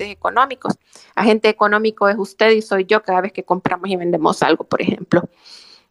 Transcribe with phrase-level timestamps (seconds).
[0.00, 0.74] agentes económicos.
[1.14, 4.80] Agente económico es usted y soy yo cada vez que compramos y vendemos algo, por
[4.80, 5.28] ejemplo.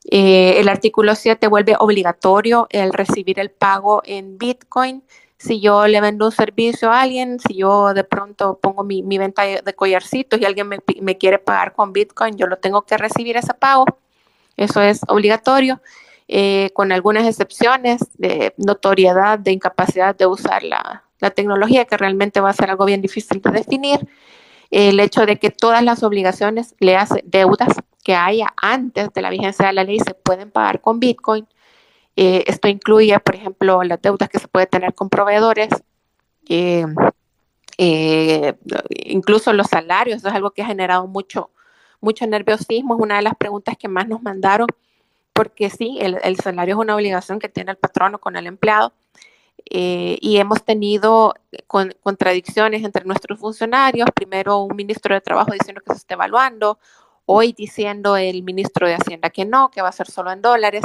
[0.05, 5.04] Eh, el artículo 7 vuelve obligatorio el recibir el pago en Bitcoin.
[5.38, 9.43] Si yo le vendo un servicio a alguien, si yo de pronto pongo mi, venta
[9.43, 13.54] de collarcitos y alguien me, quiere pagar con Bitcoin, yo lo tengo que recibir ese
[13.54, 13.86] pago.
[14.57, 15.82] Eso es obligatorio.
[16.32, 22.50] Eh, con algunas excepciones de notoriedad, de incapacidad de usar la, tecnología, que realmente va
[22.50, 24.07] a ser algo bien difícil de definir.
[24.71, 27.69] El hecho de que todas las obligaciones, le hace deudas
[28.04, 31.47] que haya antes de la vigencia de la ley se pueden pagar con Bitcoin.
[32.16, 35.69] Eh, esto incluye, por ejemplo, las deudas que se puede tener con proveedores,
[36.47, 36.86] eh,
[39.05, 41.52] incluso los salarios, eso es algo que ha generado mucho,
[42.02, 44.67] mucho nerviosismo, es una de las preguntas que más nos mandaron
[45.39, 48.91] porque sí, el, salario es una obligación que tiene el patrono con el empleado.
[49.70, 51.36] Eh, y hemos tenido
[52.02, 54.09] contradicciones entre nuestros funcionarios.
[54.16, 56.80] Primero un ministro de Trabajo diciendo que se está evaluando,
[57.25, 60.84] hoy diciendo el ministro de Hacienda que no, que va a ser solo en dólares.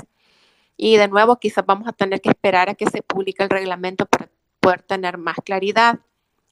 [0.76, 4.06] Y de nuevo, quizás vamos a tener que esperar a que se publique el reglamento
[4.06, 4.28] para
[4.60, 6.00] poder tener más claridad.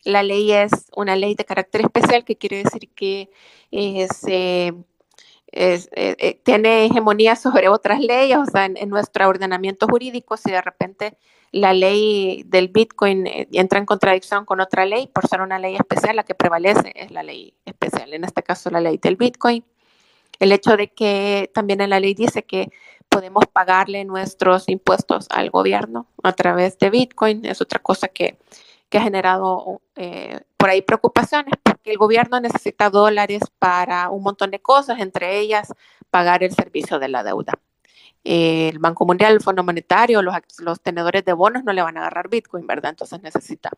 [0.04, 3.30] La ley es una ley de carácter especial, que quiere decir que
[4.10, 4.74] se
[5.52, 10.62] eh, eh, tiene hegemonía sobre otras leyes, o sea, en, nuestro ordenamiento jurídico, si de
[10.62, 11.18] repente
[11.50, 15.76] la ley del Bitcoin eh, entra en contradicción con otra ley, por ser una ley
[15.76, 19.62] especial, la que prevalece es la ley especial, en este caso la ley del Bitcoin.
[20.40, 22.70] El hecho de que también en la ley dice que
[23.10, 28.38] podemos pagarle nuestros impuestos al gobierno a través de Bitcoin es otra cosa que,
[28.88, 29.82] que ha generado
[30.62, 35.74] por ahí preocupaciones porque el gobierno necesita dólares para un montón de cosas, entre ellas
[36.08, 37.54] pagar el servicio de la deuda.
[38.22, 42.02] el Banco Mundial, el Fondo Monetario, los, los tenedores de bonos no le van a
[42.02, 42.90] agarrar Bitcoin, ¿verdad?
[42.90, 43.70] Entonces necesita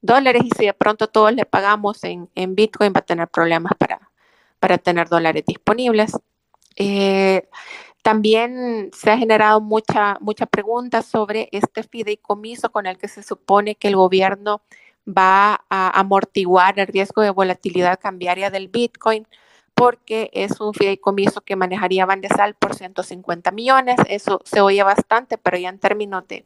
[0.00, 3.74] dólares y si de pronto todos le pagamos en, en Bitcoin va a tener problemas
[3.78, 4.10] para,
[4.58, 6.18] para tener dólares disponibles.
[6.74, 7.48] Eh,
[8.02, 13.76] también se ha generado mucha, mucha pregunta sobre este fideicomiso con el que se supone
[13.76, 14.62] que el gobierno
[15.08, 19.26] va a amortiguar el riesgo de volatilidad cambiaria del Bitcoin
[19.74, 23.96] porque es un fideicomiso que manejaría Bandesal por 150 millones.
[24.08, 26.44] Eso se oye bastante, pero ya en términos de,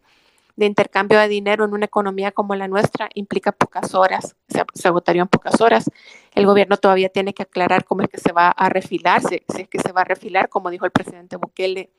[0.58, 5.28] intercambio de dinero en una economía como la nuestra implica pocas horas, se, se agotarían
[5.28, 5.90] pocas horas.
[6.34, 9.62] El gobierno todavía tiene que aclarar cómo es que se va a refilar, si, si
[9.62, 11.90] es que se va a refilar, como dijo el presidente Bukele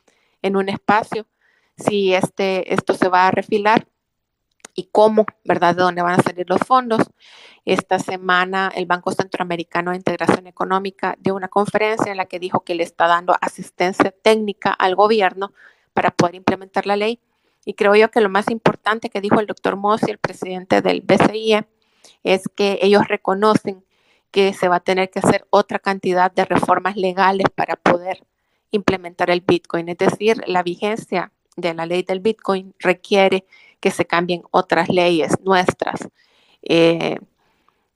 [0.43, 1.25] en un espacio,
[1.77, 3.87] si este, esto se va a refilar
[4.75, 5.75] y cómo, ¿verdad?
[5.75, 7.01] De dónde van a salir los fondos.
[7.65, 12.61] Esta semana el Banco Centroamericano de Integración Económica dio una conferencia en la que dijo
[12.61, 15.53] que le está dando asistencia técnica al gobierno
[15.93, 17.19] para poder implementar la ley.
[17.65, 21.01] Y creo yo que lo más importante que dijo el doctor Mossi, el presidente del
[21.01, 21.65] BCIE,
[22.23, 23.85] es que ellos reconocen
[24.31, 28.25] que se va a tener que hacer otra cantidad de reformas legales para poder
[28.71, 29.87] implementar el Bitcoin.
[29.89, 33.45] Es decir, la vigencia de la ley del Bitcoin requiere
[33.83, 36.07] que se cambien otras leyes nuestras.
[36.61, 37.19] Eh,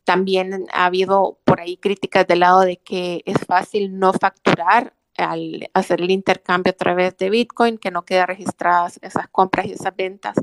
[0.04, 5.70] también ha habido por ahí críticas del lado de que es fácil no facturar al
[5.74, 9.96] hacer el intercambio a través de Bitcoin, que no queden registradas esas compras y esas
[9.96, 10.36] ventas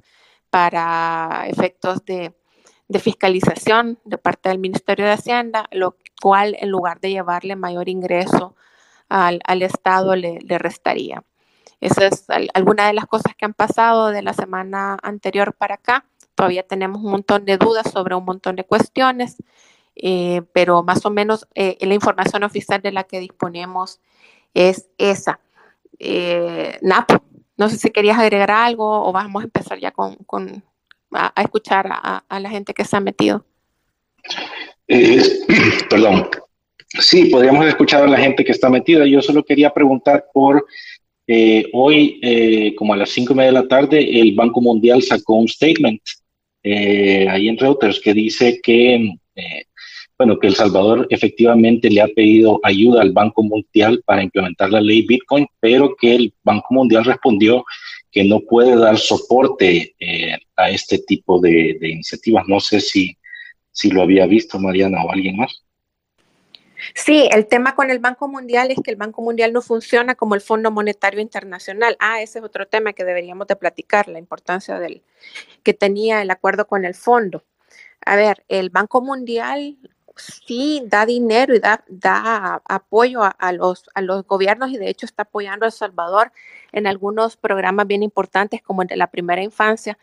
[0.48, 2.32] para efectos de,
[2.98, 8.56] fiscalización de parte del Ministerio de Hacienda, lo cual en lugar de llevarle mayor ingreso
[9.10, 11.22] al, Estado le restaría.
[11.84, 12.24] Esa es
[12.54, 16.06] alguna de las cosas que han pasado de la semana anterior para acá.
[16.34, 19.36] Todavía tenemos un montón de dudas sobre un montón de cuestiones,
[19.94, 24.00] eh, pero más o menos eh, la información oficial de la que disponemos
[24.54, 25.40] es esa.
[25.98, 27.22] Eh, Napo,
[27.58, 30.16] no sé si querías agregar algo o vamos a empezar ya con,
[31.12, 33.44] a, escuchar a, a, la gente que se ha metido.
[35.90, 36.30] perdón.
[37.00, 39.04] Sí, podríamos escuchar a la gente que está metida.
[39.04, 40.64] Yo solo quería preguntar por
[41.26, 45.02] eh, hoy, eh, como a las cinco y media de la tarde, el Banco Mundial
[45.02, 46.00] sacó un statement
[46.62, 49.14] eh, ahí en Reuters que dice que,
[50.18, 54.80] bueno, que El Salvador efectivamente le ha pedido ayuda al Banco Mundial para implementar la
[54.80, 57.64] ley Bitcoin, pero que el Banco Mundial respondió
[58.10, 59.94] que no puede dar soporte
[60.56, 62.44] a este tipo de, de iniciativas.
[62.46, 63.16] No sé si,
[63.72, 65.63] si lo había visto Mariana o alguien más.
[66.94, 70.34] Sí, el tema con el Banco Mundial es que el Banco Mundial no funciona como
[70.34, 71.96] el Fondo Monetario Internacional.
[72.00, 75.02] Ah, ese es otro tema que deberíamos de platicar, la importancia del
[75.62, 77.44] que tenía el acuerdo con el fondo.
[78.04, 79.78] A ver, el Banco Mundial
[80.16, 85.06] sí da dinero y da, da apoyo a, los, a los gobiernos y de hecho
[85.06, 86.32] está apoyando a El Salvador
[86.72, 89.98] en algunos programas bien importantes como el de la primera infancia,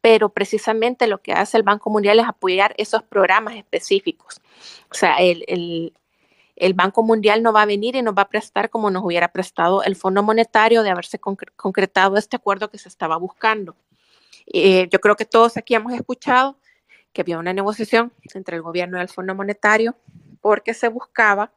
[0.00, 4.40] pero precisamente lo que hace el Banco Mundial es apoyar esos programas específicos.
[4.90, 5.94] O sea, el,
[6.74, 9.82] Banco Mundial no va a venir y nos va a prestar como nos hubiera prestado
[9.82, 13.76] el Fondo Monetario de haberse concretado este acuerdo que se estaba buscando.
[14.46, 16.58] Eh, yo creo que todos aquí hemos escuchado
[17.12, 19.96] que había una negociación entre el gobierno y el Fondo Monetario
[20.40, 21.52] porque se buscaba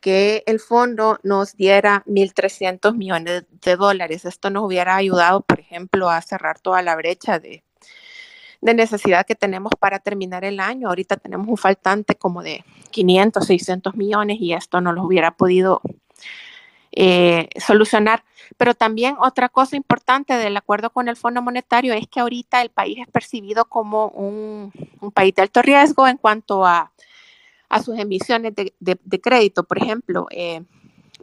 [0.00, 4.24] que el fondo nos diera 1.300 millones de dólares.
[4.24, 7.62] Esto nos hubiera ayudado, por ejemplo, a cerrar toda la brecha de,
[8.62, 10.88] de necesidad que tenemos para terminar el año.
[10.88, 15.82] Ahorita tenemos un faltante como de 500, 600 millones y esto no lo hubiera podido
[16.92, 18.24] eh, solucionar.
[18.56, 22.70] Pero también otra cosa importante del acuerdo con el Fondo Monetario es que ahorita el
[22.70, 24.72] país es percibido como un,
[25.12, 26.92] país de alto riesgo en cuanto a,
[27.84, 29.64] sus emisiones de, crédito.
[29.64, 30.62] Por ejemplo, eh,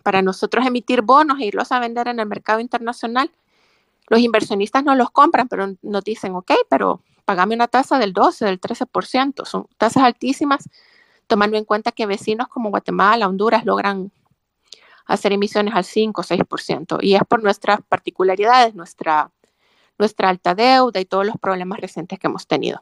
[0.04, 3.32] para nosotros emitir bonos e irlos a vender en el mercado internacional,
[4.08, 8.44] los inversionistas no los compran, pero nos dicen, ok, pero pagame una tasa del 12,
[8.44, 9.46] del 13%.
[9.46, 10.68] Son tasas altísimas,
[11.28, 14.12] tomando en cuenta que vecinos como Guatemala, Honduras logran
[15.06, 16.98] hacer emisiones al 5 o 6%.
[17.04, 19.30] Y es por nuestras particularidades, nuestra,
[20.00, 22.82] nuestra alta deuda y todos los problemas recientes que hemos tenido.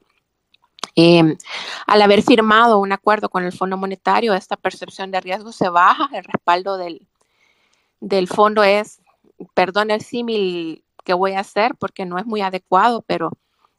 [0.95, 1.35] Em,
[1.85, 6.07] al haber firmado un acuerdo con el Fondo Monetario, esta percepción de riesgo se baja,
[6.13, 7.05] el respaldo del,
[7.99, 9.01] del fondo es,
[9.53, 13.31] perdón el símil que voy a hacer porque no es muy adecuado, pero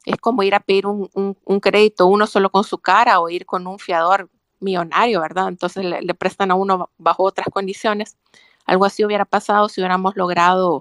[0.09, 3.45] es como ir a pedir un, un, crédito uno solo con su cara o ir
[3.45, 4.27] con un fiador
[4.59, 5.47] millonario, ¿verdad?
[5.47, 8.17] Entonces le, prestan a uno bajo otras condiciones.
[8.65, 10.79] Algo así hubiera pasado si hubiéramos logrado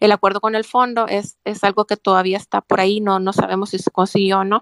[0.00, 1.06] el acuerdo con el fondo.
[1.06, 4.44] Es, es algo que todavía está por ahí, no, no sabemos si se consiguió o
[4.44, 4.58] no.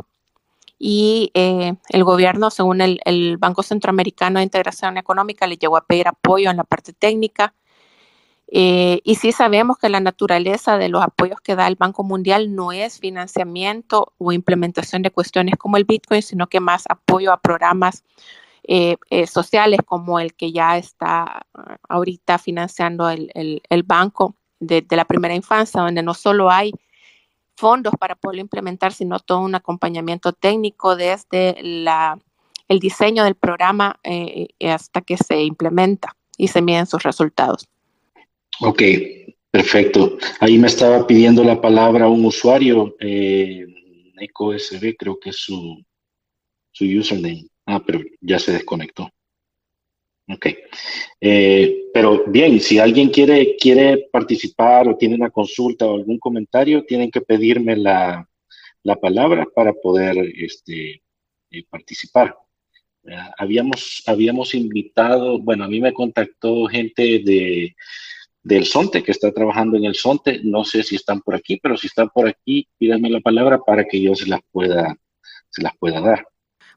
[0.78, 5.86] Y eh, el gobierno, según el, el, Banco Centroamericano de Integración Económica, le llegó a
[5.86, 7.54] pedir apoyo en la parte técnica.
[8.54, 12.54] Eh, y sí sabemos que la naturaleza de los apoyos que da el Banco Mundial
[12.54, 17.40] no es financiamiento o implementación de cuestiones como el Bitcoin, sino que más apoyo a
[17.40, 18.04] programas
[18.64, 24.84] eh, eh, sociales como el que ya está ah, ahorita financiando el, el, banco de,
[24.90, 26.72] la primera infancia, donde no solo hay
[27.56, 32.19] fondos para poderlo implementar, sino todo un acompañamiento técnico desde la,
[32.69, 33.98] el diseño del programa
[34.69, 37.66] hasta que se implementa y se miden sus resultados.
[38.60, 38.82] Ok,
[39.50, 40.19] perfecto.
[40.40, 43.66] Ahí me estaba pidiendo la palabra un usuario, eh,
[44.99, 45.82] creo que es su,
[46.70, 47.46] su username.
[47.66, 49.08] Ah, pero ya se desconectó.
[50.28, 50.46] Ok.
[51.20, 56.84] Eh, pero bien, si alguien quiere, quiere participar o tiene una consulta o algún comentario,
[56.84, 58.28] tienen que pedirme la,
[58.82, 61.02] la palabra para poder este,
[61.50, 62.37] eh, participar.
[63.37, 67.75] habíamos, habíamos invitado, bueno, a mí me contactó gente de
[68.42, 70.40] del SONTE, que está trabajando en el SONTE.
[70.44, 73.84] No sé si están por aquí, pero si están por aquí, pídanme la palabra para
[73.84, 74.96] que yo se las pueda,
[75.50, 76.26] se las pueda dar.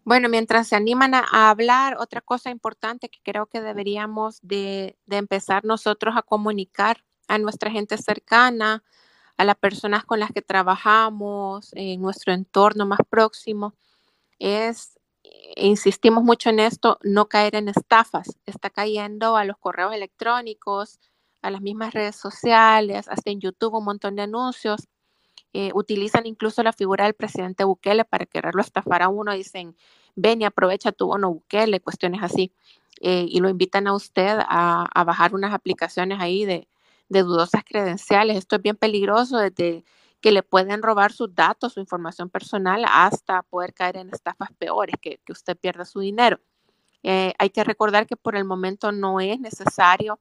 [0.03, 5.17] Bueno, mientras se animan a, hablar, otra cosa importante que creo que deberíamos de, de,
[5.17, 8.83] empezar nosotros a comunicar a nuestra gente cercana,
[9.35, 13.73] a las personas con las que trabajamos, en nuestro entorno más próximo,
[14.37, 14.99] es,
[15.55, 18.37] insistimos mucho en esto, no caer en estafas.
[18.45, 20.99] Está cayendo a los correos electrónicos,
[21.45, 24.87] a las mismas redes sociales, hasta en YouTube un montón de anuncios.
[25.53, 29.31] Eh, utilizan incluso la figura del presidente Bukele para quererlo estafar a uno.
[29.31, 29.77] Dicen,
[30.15, 32.51] ven y aprovecha tu bono Bukele, cuestiones así.
[32.99, 36.67] Eh, y lo invitan a usted a, bajar unas aplicaciones ahí de,
[37.09, 38.37] dudosas credenciales.
[38.37, 39.85] Esto es bien peligroso desde
[40.21, 44.95] que le pueden robar sus datos, su información personal, hasta poder caer en estafas peores,
[44.99, 46.39] que, usted pierda su dinero.
[47.03, 50.19] Eh, hay que recordar que por el momento no es necesario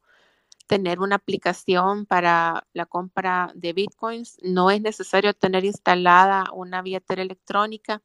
[0.66, 4.38] tener una aplicación para la compra de bitcoins.
[4.42, 8.02] No es necesario tener instalada una billetera electrónica.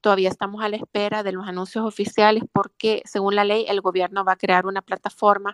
[0.00, 4.24] Todavía estamos a la espera de los anuncios oficiales porque, según la ley, el gobierno
[4.24, 5.52] va a crear una plataforma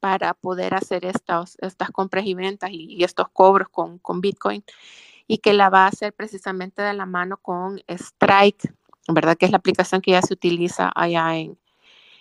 [0.00, 4.64] para poder hacer estas, estas compras y ventas y, estos cobros con, con Bitcoin
[5.26, 8.72] y que la va a hacer precisamente de la mano con Strike,
[9.08, 9.36] ¿verdad?
[9.36, 11.58] Que es la aplicación que ya se utiliza allá en,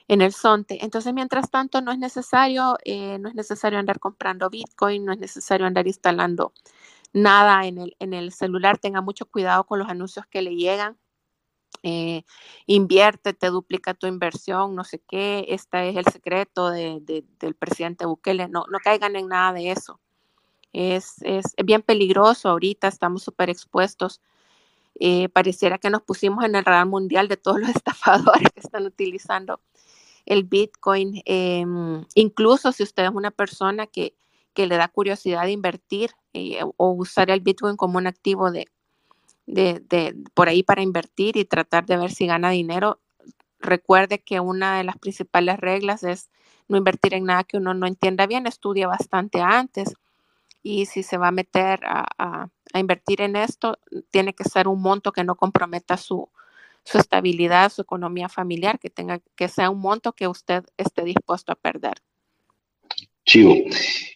[0.07, 0.83] en el Sonte.
[0.83, 5.19] Entonces, mientras tanto, no es necesario, eh, no es necesario andar comprando Bitcoin, no es
[5.19, 6.53] necesario andar instalando
[7.13, 8.77] nada en el, en el celular.
[8.77, 10.97] Tenga mucho cuidado con los anuncios que le llegan.
[11.83, 12.23] Eh,
[12.67, 17.01] invierte, te duplica tu inversión, no sé qué, este es el secreto de,
[17.39, 19.99] del presidente Bukele, no, no caigan en nada de eso.
[20.73, 24.21] Es, es bien peligroso ahorita, estamos súper expuestos.
[24.99, 28.85] Eh, pareciera que nos pusimos en el radar mundial de todos los estafadores que están
[28.85, 29.61] utilizando
[30.25, 31.21] el Bitcoin.
[31.25, 34.15] Em, incluso si usted es una persona que,
[34.55, 38.67] le da curiosidad de invertir eh, o usar el Bitcoin como un activo de,
[39.45, 43.01] de, por ahí para invertir y tratar de ver si gana dinero,
[43.59, 46.29] recuerde que una de las principales reglas es
[46.67, 49.93] no invertir en nada que uno no entienda bien, estudia bastante antes
[50.65, 53.77] y si se va a meter a, invertir en esto,
[54.09, 56.27] tiene que ser un monto que no comprometa su,
[56.85, 61.51] su estabilidad, su economía familiar, que tenga que sea un monto que usted esté dispuesto
[61.51, 61.95] a perder.
[63.25, 63.55] Chivo.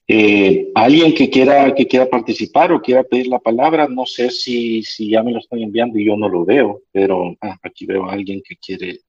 [0.08, 4.84] Eh, alguien que quiera, que quiera participar o quiera pedir la palabra, no sé si,
[4.84, 8.06] si ya me lo están enviando y yo no lo veo, pero ah, aquí veo
[8.06, 9.00] a alguien que quiere,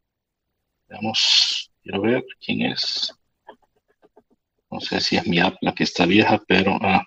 [0.88, 3.14] veamos, quiero ver quién es.
[4.70, 7.04] No sé si es mi app la que está vieja, pero ah,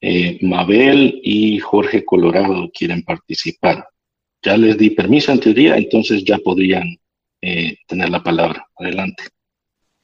[0.00, 3.88] eh, Mabel y Jorge Colorado quieren participar.
[4.46, 6.96] Ya les di permiso en teoría, entonces ya podrían
[7.42, 8.64] eh, tener la palabra.
[8.76, 9.24] Adelante.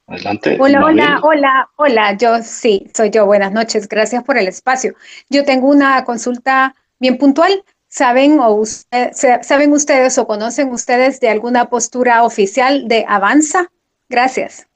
[0.05, 0.57] Adelante.
[0.59, 2.17] Hola, hola, hola, hola.
[2.17, 3.25] Yo sí, soy yo.
[3.25, 3.87] Buenas noches.
[3.87, 4.95] Gracias por el espacio.
[5.29, 7.63] Yo tengo una consulta bien puntual.
[7.87, 13.71] ¿Saben, o ¿Saben ustedes o conocen ustedes de alguna postura oficial de Avanza?
[14.09, 14.67] Gracias.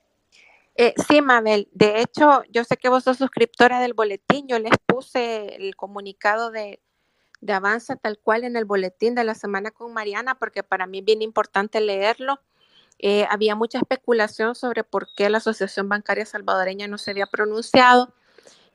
[0.75, 1.67] Eh, sí, Mabel.
[1.73, 4.47] De hecho, yo sé que vos sos suscriptora del boletín.
[4.47, 6.79] Yo les puse el comunicado de,
[7.41, 10.99] de Avanza tal cual en el boletín de la semana con Mariana, porque para mí
[10.99, 12.39] es bien importante leerlo
[12.99, 18.13] eh, había mucha especulación sobre por qué la Asociación Bancaria Salvadoreña no se había pronunciado,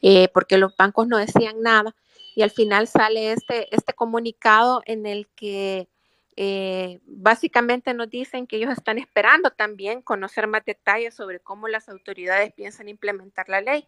[0.00, 1.95] eh, porque los bancos no decían nada.
[2.35, 5.88] Y al final sale este, este comunicado en el que
[6.37, 11.88] eh, básicamente nos dicen que ellos están esperando también conocer más detalles sobre cómo las
[11.88, 13.87] autoridades piensan implementar la ley,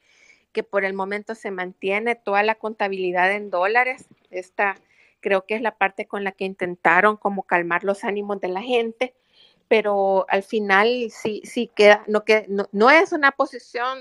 [0.54, 4.06] que por el momento se mantiene toda la contabilidad en dólares.
[4.30, 4.76] Esta
[5.20, 8.62] creo que es la parte con la que intentaron como calmar los ánimos de la
[8.62, 9.14] gente
[9.68, 13.98] pero al final sí, sí queda, no, que, no, es una posición,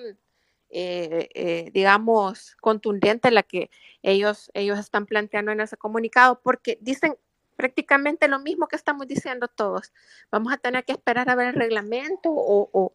[0.70, 3.70] eh, eh, digamos, contundente la que
[4.02, 7.18] ellos, ellos están planteando en ese comunicado, porque dicen
[7.56, 9.92] prácticamente lo mismo que estamos diciendo todos.
[10.32, 12.94] Vamos a tener que esperar a ver el reglamento o,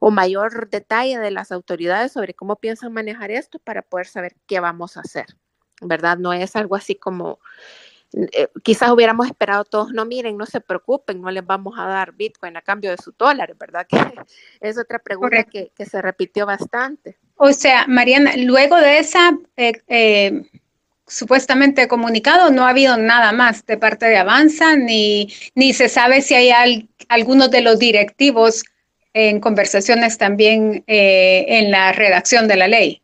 [0.00, 4.60] o, mayor detalle de las autoridades sobre cómo piensan manejar esto para poder saber qué
[4.60, 5.26] vamos a hacer.
[5.82, 6.18] ¿Verdad?
[6.18, 7.38] No es algo así como
[8.12, 12.12] eh, quizás hubiéramos esperado todos, no miren, no se preocupen, no les vamos a dar
[12.12, 13.86] Bitcoin a cambio de su dólar, ¿verdad?
[14.60, 17.18] Que es otra pregunta que, se repitió bastante.
[17.36, 20.42] O sea, Mariana, luego de esa eh, eh,
[21.10, 26.22] supuestamente comunicado, no ha habido nada más de parte de Avanza, ni, ni se sabe
[26.22, 28.64] si hay algunos de los directivos
[29.12, 33.02] en conversaciones también en la redacción de la ley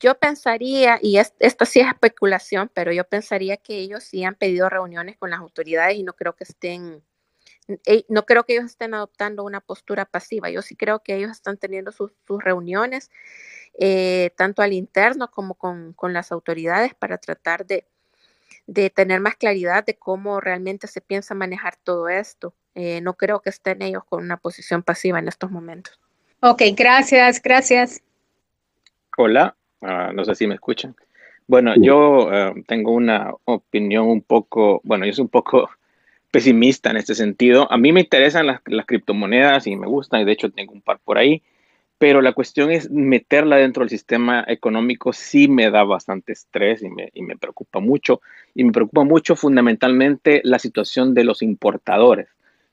[0.00, 4.68] yo pensaría, y esto sí es especulación, pero yo pensaría que ellos sí han pedido
[4.68, 7.02] reuniones con las autoridades y no creo que estén,
[7.86, 10.50] eh, no creo que ellos estén adoptando una postura pasiva.
[10.50, 13.10] Yo sí creo que ellos están teniendo sus, reuniones,
[13.78, 17.84] eh, tanto al interno como con, las autoridades, para tratar de,
[18.94, 22.54] tener más claridad de cómo realmente se piensa manejar todo esto.
[22.74, 25.98] Eh, no creo que estén ellos con una posición pasiva en estos momentos.
[26.40, 28.02] Ok, gracias, gracias.
[29.16, 30.96] Hola, Ah, no sé si me escuchan.
[31.46, 35.68] Bueno, yo ah, tengo una opinión un poco, bueno, yo soy un poco
[36.30, 37.70] pesimista en este sentido.
[37.70, 41.00] A mí me interesan las, criptomonedas y me gustan, y de hecho tengo un par
[41.04, 41.42] por ahí,
[41.98, 46.90] pero la cuestión es meterla dentro del sistema económico sí me da bastante estrés y
[46.90, 48.20] me, y me preocupa mucho.
[48.54, 52.28] Y me preocupa mucho fundamentalmente la situación de los importadores.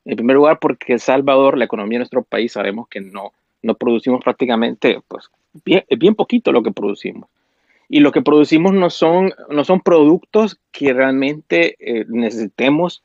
[0.05, 3.75] En primer lugar, porque El Salvador, la economía de nuestro país, sabemos que no, no
[3.75, 5.29] producimos prácticamente pues,
[5.63, 7.29] bien, bien poquito lo que producimos.
[7.87, 13.03] Y lo que producimos no son, no son productos que realmente eh, necesitemos,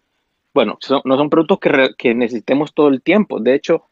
[0.54, 3.40] bueno, no son productos que, que, necesitemos todo el tiempo.
[3.40, 3.82] De hecho,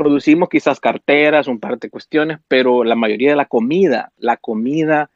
[0.00, 5.10] producimos quizás carteras, un par de cuestiones, pero la mayoría de la comida, la comida,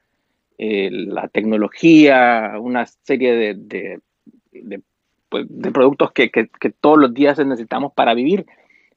[0.59, 3.55] eh, la tecnología, una serie de,
[4.53, 4.83] de,
[5.31, 6.29] pues, productos que,
[6.83, 8.45] todos los días necesitamos para vivir.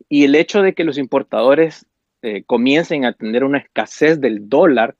[0.09, 1.85] Y el hecho de que los importadores
[2.21, 4.97] eh, comiencen a tener una escasez del dólar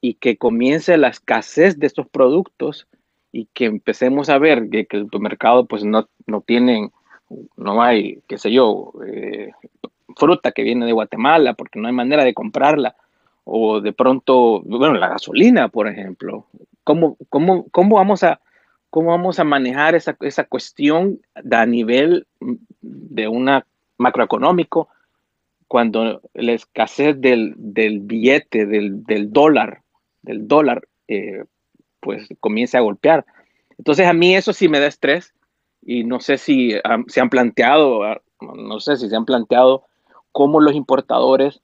[0.00, 2.86] y que comience la escasez de estos productos
[3.32, 6.92] y que empecemos a ver que, el mercado pues no, no tienen,
[7.56, 9.50] no hay, qué sé yo, eh,
[10.16, 12.96] fruta que viene de Guatemala porque no hay manera de comprarla
[13.44, 16.46] o de pronto, bueno, la gasolina, por ejemplo.
[16.84, 18.40] ¿Cómo, cómo, cómo vamos a,
[18.90, 22.26] cómo vamos a manejar esa, esa cuestión a nivel
[22.80, 23.66] de una
[23.98, 24.88] macroeconómico
[25.66, 29.80] cuando la escasez del, billete, del, dólar,
[30.20, 31.44] del dólar, eh,
[32.00, 33.24] pues comience a golpear.
[33.78, 35.32] Entonces a mí eso sí me da estrés
[35.80, 36.74] y no sé si
[37.06, 39.84] se han planteado, ah, no sé si se han planteado
[40.32, 41.62] cómo los importadores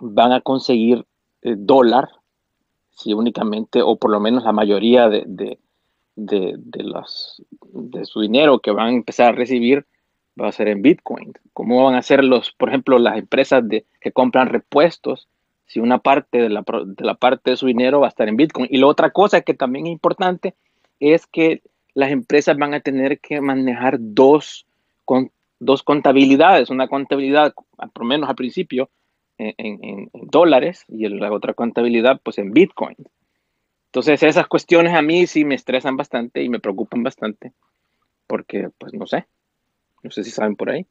[0.00, 1.06] van a conseguir
[1.42, 2.08] eh, dólar,
[2.90, 5.58] si únicamente, o por lo menos la mayoría de, de,
[6.58, 7.42] de, los,
[7.72, 9.86] de su dinero que van a empezar a recibir
[10.40, 11.32] va a ser en Bitcoin.
[11.52, 15.28] ¿Cómo van a ser los, por ejemplo, las empresas de, que compran repuestos?
[15.66, 18.36] Si una parte de la, de la parte de su dinero va a estar en
[18.36, 18.68] Bitcoin.
[18.70, 20.54] Y la otra cosa que también es importante
[21.00, 21.62] es que
[21.94, 24.66] las empresas van a tener que manejar dos,
[25.04, 26.70] con, dos contabilidades.
[26.70, 28.90] Una contabilidad, por lo menos al principio,
[29.38, 32.96] en, dólares y la otra contabilidad, pues en Bitcoin.
[33.86, 37.52] Entonces esas cuestiones a mí sí me estresan bastante y me preocupan bastante
[38.26, 39.26] porque pues no sé,
[40.02, 40.86] no sé si saben por ahí.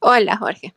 [0.00, 0.74] Hola Jorge.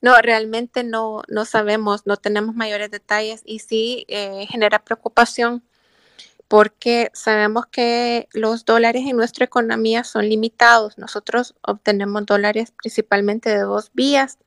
[0.00, 5.62] No, realmente no, no sabemos, no tenemos mayores detalles y sí eh, genera preocupación
[6.48, 10.96] porque sabemos que los dólares en nuestra economía son limitados.
[10.98, 14.38] Nosotros obtenemos dólares principalmente de dos vías.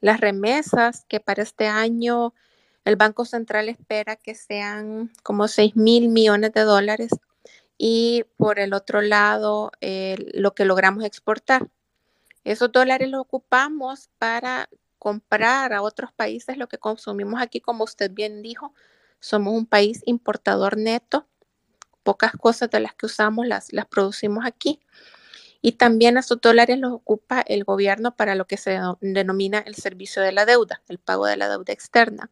[0.00, 2.34] Las remesas, que para este año
[2.84, 7.10] el Banco Central espera que sean como 6 mil millones de dólares
[7.78, 11.68] y por el otro lado lo que logramos exportar.
[12.44, 18.10] Esos dólares los ocupamos para comprar a otros países lo que consumimos aquí, como usted
[18.10, 18.72] bien dijo,
[19.20, 21.26] somos un país importador neto,
[22.06, 24.80] pocas cosas de las que usamos las, las producimos aquí.
[25.60, 30.22] Y también esos dólares los ocupa el gobierno para lo que se denomina el servicio
[30.22, 32.30] de la deuda, el pago de la deuda externa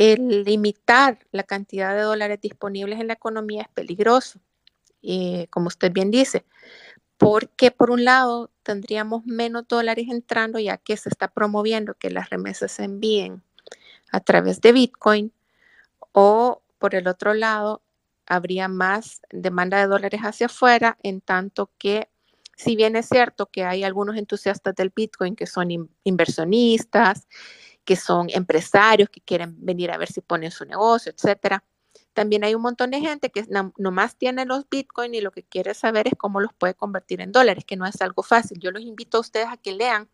[0.00, 4.40] el limitar la cantidad de dólares disponibles en la economía es peligroso,
[5.02, 6.46] eh, como usted bien dice,
[7.18, 12.30] porque por un lado tendríamos menos dólares entrando ya que se está promoviendo que las
[12.30, 13.42] remesas se envíen
[14.10, 15.34] a través de Bitcoin
[16.12, 17.82] o por el otro lado
[18.30, 22.08] habría más demanda de dólares hacia afuera en tanto que
[22.56, 27.26] si bien es cierto que hay algunos entusiastas del Bitcoin que son inversionistas,
[27.84, 31.64] que son empresarios que quieren venir a ver si ponen su negocio, etcétera.
[32.12, 33.44] También hay un montón de gente que
[33.78, 37.32] nomás tiene los Bitcoin y lo que quiere saber es cómo los puede convertir en
[37.32, 38.60] dólares, que no es algo fácil.
[38.60, 40.08] Yo los invito a ustedes a que lean.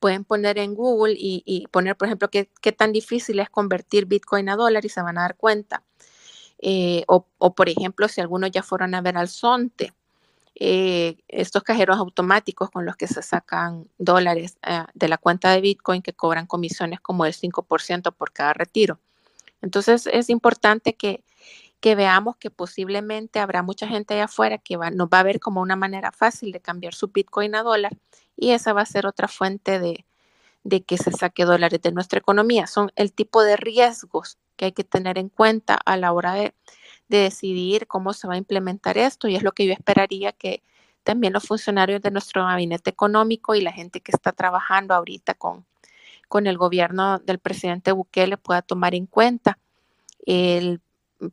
[0.00, 4.48] Pueden poner en Google y, poner, por ejemplo, qué, qué, tan difícil es convertir Bitcoin
[4.48, 5.84] a dólar y se van a dar cuenta.
[6.58, 9.92] Eh, o, o, por ejemplo, si algunos ya fueron a ver al Sonte,
[10.56, 15.60] eh, estos cajeros automáticos con los que se sacan dólares eh, de la cuenta de
[15.60, 19.00] Bitcoin que cobran comisiones como el 5% por cada retiro.
[19.62, 21.24] Entonces es importante que,
[21.80, 25.40] que, veamos que posiblemente habrá mucha gente allá afuera que va, nos va a ver
[25.40, 27.96] como una manera fácil de cambiar su Bitcoin a dólar
[28.36, 30.04] y esa va a ser otra fuente de,
[30.62, 32.68] de que se saque dólares de nuestra economía.
[32.68, 36.54] Son el tipo de riesgos que hay que tener en cuenta a la hora de,
[37.08, 40.62] de decidir cómo se va a implementar esto y es lo que yo esperaría que
[41.02, 45.66] también los funcionarios de nuestro gabinete económico y la gente que está trabajando ahorita con,
[46.28, 49.58] con el gobierno del presidente Bukele pueda tomar en cuenta.
[50.26, 50.80] El,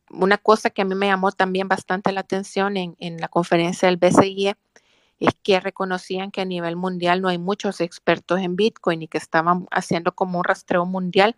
[0.10, 3.88] una cosa que a mí me llamó también bastante la atención en, en la conferencia
[3.88, 4.55] del BCIE
[5.21, 9.19] es que reconocían que a nivel mundial no hay muchos expertos en Bitcoin y que
[9.19, 11.36] estaban haciendo como un rastreo mundial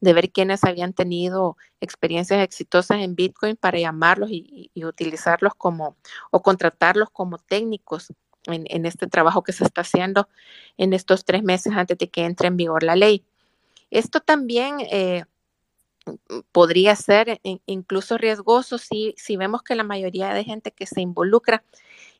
[0.00, 5.94] de ver quiénes habían tenido experiencias exitosas en Bitcoin para llamarlos y, utilizarlos como
[6.30, 8.14] o contratarlos como técnicos
[8.46, 10.30] en, este trabajo que se está haciendo
[10.78, 13.26] en estos tres meses antes de que entre en vigor la ley.
[13.90, 15.24] Esto también eh,
[16.52, 21.64] podría ser incluso riesgoso si, si vemos que la mayoría de gente que se involucra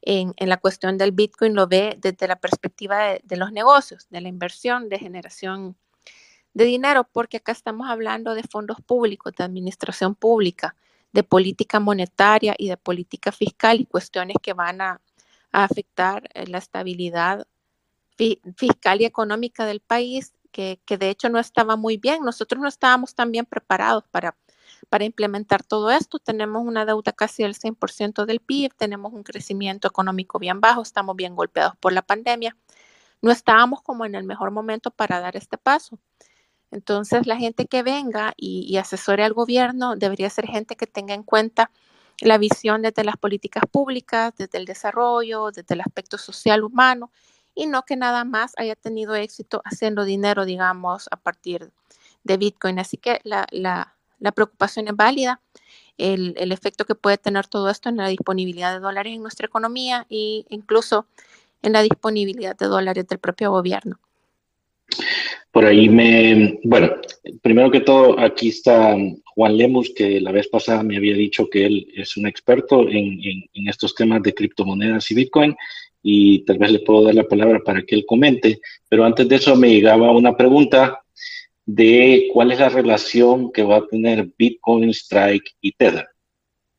[0.03, 4.29] en, la cuestión del Bitcoin lo ve desde la perspectiva de, los negocios, de la
[4.29, 5.77] inversión, de generación
[6.55, 10.75] de dinero, porque acá estamos hablando de fondos públicos, de administración pública,
[11.13, 15.01] de política monetaria y de política fiscal y cuestiones que van a,
[15.51, 17.47] afectar eh, la estabilidad
[18.55, 22.25] fiscal y económica del país, que, de hecho no estaba muy bien.
[22.25, 24.37] Nosotros no estábamos tan bien preparados para
[24.89, 26.19] para implementar todo esto.
[26.19, 31.17] Tenemos una deuda casi del 100% del PIB, tenemos un crecimiento económico bien bajo, estamos
[31.17, 32.57] bien golpeados por la pandemia.
[33.23, 35.99] No estábamos como en el mejor momento para dar este paso.
[36.71, 41.23] Entonces, la gente que venga y, asesore al gobierno debería ser gente que tenga en
[41.23, 41.71] cuenta
[42.21, 47.11] la visión desde las políticas públicas, desde el desarrollo, desde el aspecto social humano,
[47.59, 51.71] y no que nada más haya tenido éxito haciendo dinero, digamos, a partir
[52.23, 52.79] de Bitcoin.
[52.79, 53.97] Así que la, la,
[54.33, 55.41] preocupación es válida,
[55.99, 59.47] el, el, efecto que puede tener todo esto en la disponibilidad de dólares en nuestra
[59.47, 61.07] economía e incluso
[61.61, 63.99] en la disponibilidad de dólares del propio gobierno.
[65.51, 66.93] Por ahí me, bueno,
[67.43, 68.97] primero que todo, aquí está
[69.35, 73.21] Juan Lemus, que la vez pasada me había dicho que él es un experto en,
[73.53, 75.57] en estos temas de criptomonedas y Bitcoin,
[76.03, 79.37] y tal vez le puedo dar la palabra para que él comente, pero antes de
[79.37, 81.01] eso me llegaba una pregunta
[81.67, 86.07] de cuál es la relación que va a tener Bitcoin, Strike y Tether.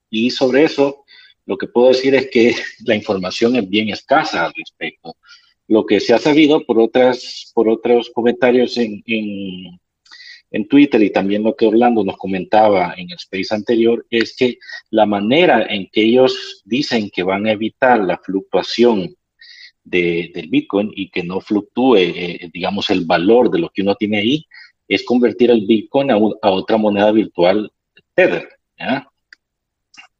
[0.10, 1.05] Y sobre eso,
[1.45, 2.55] lo que puedo decir es que
[2.86, 5.15] la información es bien escasa al respecto.
[5.67, 9.79] Lo que se ha sabido por, otras, por otros comentarios en, en,
[10.51, 14.57] en Twitter y también lo que Orlando nos comentaba en el space anterior es que
[14.89, 19.15] la manera en que ellos dicen que van a evitar la fluctuación
[19.83, 23.95] de, del Bitcoin y que no fluctúe, eh, digamos, el valor de lo que uno
[23.95, 24.45] tiene ahí,
[24.88, 27.71] es convertir el Bitcoin a, a otra moneda virtual,
[28.15, 28.49] Tether.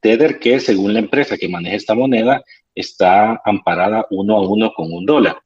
[0.00, 2.42] Tether que según la empresa que maneja esta moneda
[2.74, 5.36] está amparada uno a uno con un dólar.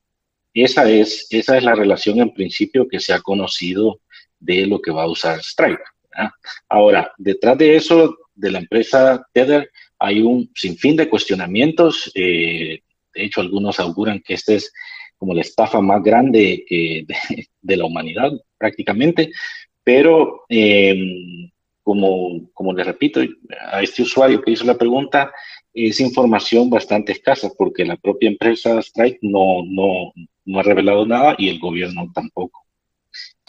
[0.53, 4.01] Esa es, esa es la relación en principio que se ha conocido
[4.45, 5.83] de lo que va a usar Stripe.
[6.69, 12.11] Ahora, detrás de eso, de la empresa Tether, hay un sinfín de cuestionamientos.
[12.15, 12.81] Eh,
[13.15, 14.73] de hecho, algunos auguran que esta es
[15.17, 17.07] como la estafa más grande de,
[17.63, 19.33] de, la humanidad, prácticamente.
[19.83, 21.51] Pero, eh,
[21.83, 23.21] como, como les repito
[23.71, 25.33] a este usuario que hizo la pregunta,
[25.73, 30.13] es información bastante escasa porque la propia empresa Stripe no, no,
[30.45, 32.64] no ha revelado nada y el gobierno tampoco.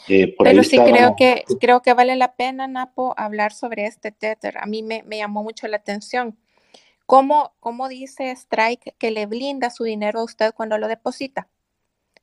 [0.07, 4.57] Eh, Pero sí creo que, creo que vale la pena, Napo, hablar sobre este Tether.
[4.59, 6.37] A mí me, me llamó mucho la atención.
[7.05, 11.47] ¿Cómo, ¿Cómo, dice Strike que le blinda su dinero a usted cuando lo deposita?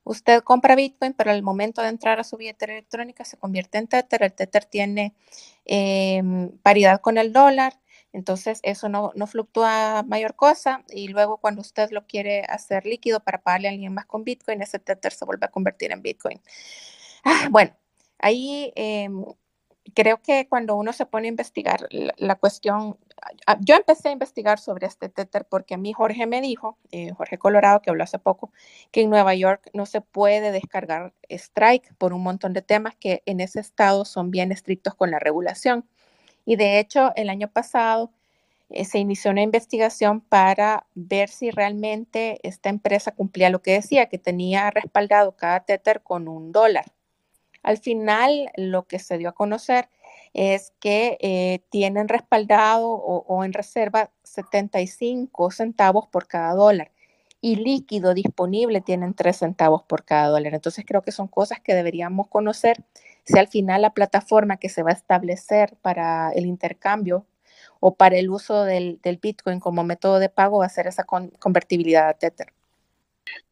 [0.04, 3.86] Usted compra Bitcoin, pero al momento de entrar a su billetera electrónica se convierte en
[3.86, 4.24] Tether.
[4.24, 5.14] El Tether tiene
[5.64, 7.78] em, paridad con el dólar,
[8.12, 10.84] entonces eso no, no, fluctúa mayor cosa.
[10.90, 14.60] Y luego cuando usted lo quiere hacer líquido para pagarle a alguien más con Bitcoin,
[14.62, 16.40] ese Tether se vuelve a convertir en Bitcoin.
[17.24, 17.72] Ah, bueno,
[18.18, 19.24] ahí em,
[19.94, 22.98] creo que cuando uno se pone a investigar la, cuestión,
[23.46, 27.12] ah, yo empecé a investigar sobre este Tether porque a mí Jorge me dijo, eh,
[27.12, 28.52] Jorge Colorado, que habló hace poco,
[28.90, 33.22] que en Nueva York no se puede descargar Strike por un montón de temas que
[33.26, 35.86] en ese estado son bien estrictos con la regulación.
[36.44, 38.12] Y de hecho, el año pasado
[38.70, 44.06] eh, se inició una investigación para ver si realmente esta empresa cumplía lo que decía,
[44.06, 46.86] que tenía respaldado cada Tether con un dólar.
[47.62, 49.88] Al final, lo que se dio a conocer
[50.34, 56.90] es que eh, tienen respaldado o, en reserva 75 centavos por cada dólar
[57.40, 60.54] y líquido disponible tienen 3 centavos por cada dólar.
[60.54, 62.82] Entonces creo que son cosas que deberíamos conocer
[63.24, 67.26] si al final la plataforma que se va a establecer para el intercambio
[67.80, 72.08] o para el uso del, Bitcoin como método de pago va a ser esa convertibilidad
[72.08, 72.52] a Tether.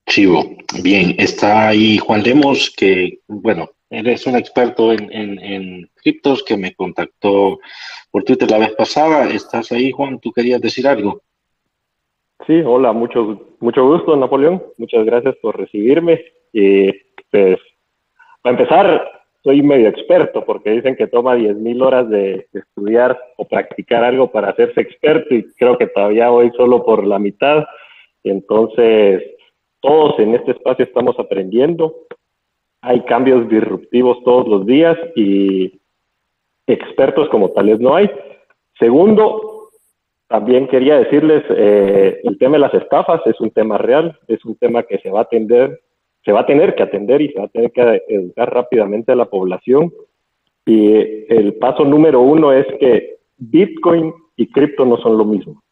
[0.06, 6.56] Chivo, bien, está ahí Juan Lemos, que, bueno, Eres un experto en, en, criptos que
[6.56, 7.58] me contactó
[8.12, 9.28] por Twitter la vez pasada.
[9.28, 10.20] ¿Estás ahí, Juan?
[10.20, 11.22] ¿Tú querías decir algo?
[12.46, 14.62] Sí, hola, mucho, mucho gusto, Napoleón.
[14.78, 16.24] Muchas gracias por recibirme.
[16.52, 16.92] Y
[17.32, 17.58] pues,
[18.42, 19.10] para empezar,
[19.42, 24.50] soy medio experto porque dicen que toma 10.000 horas de, estudiar o practicar algo para
[24.50, 27.64] hacerse experto y creo que todavía voy solo por la mitad.
[28.22, 29.22] Entonces,
[29.80, 32.06] todos en este espacio estamos aprendiendo
[32.82, 35.80] hay cambios disruptivos todos los días y
[36.66, 38.10] expertos como tales no hay.
[38.78, 39.68] Segundo,
[40.28, 44.56] también quería decirles, eh, el tema de las estafas es un tema real, es un
[44.56, 45.80] tema que se va a atender,
[46.24, 49.16] se va a tener que atender y se va a tener que educar rápidamente a
[49.16, 49.92] la población.
[50.64, 50.92] Y
[51.28, 55.62] el paso número uno es que Bitcoin y cripto no son lo mismo.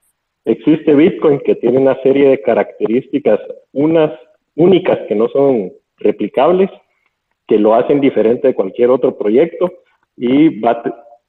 [0.45, 3.39] Existe Bitcoin que tiene una serie de características,
[3.73, 4.11] unas
[4.57, 6.71] únicas que no son replicables,
[7.49, 9.73] que lo hacen diferente de cualquier otro proyecto
[10.17, 10.77] y van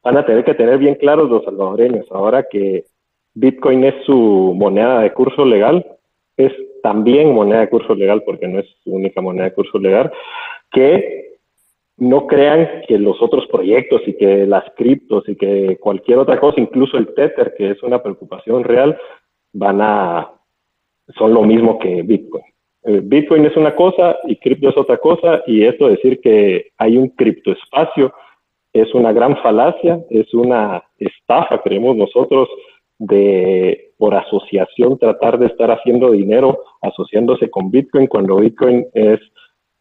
[0.04, 2.06] a tener que tener bien claros los salvadoreños.
[2.12, 2.86] Ahora que
[3.34, 5.86] Bitcoin es su moneda de curso legal,
[6.36, 6.52] es
[6.84, 10.12] también moneda de curso legal porque no es su única moneda de curso legal,
[10.72, 11.38] que
[11.98, 16.60] no crean que los otros proyectos y que las criptos y que cualquier otra cosa,
[16.60, 18.98] incluso el Tether, que es una preocupación real,
[19.54, 20.32] van a,
[21.18, 22.44] son lo mismo que Bitcoin.
[22.84, 26.98] Eh, Bitcoin es una cosa y cripto es otra cosa y esto decir que hay
[26.98, 28.14] un criptoespacio
[28.72, 32.48] es una gran falacia, es una estafa, creemos nosotros,
[33.00, 39.20] de por asociación tratar de estar haciendo dinero asociándose con Bitcoin cuando Bitcoin es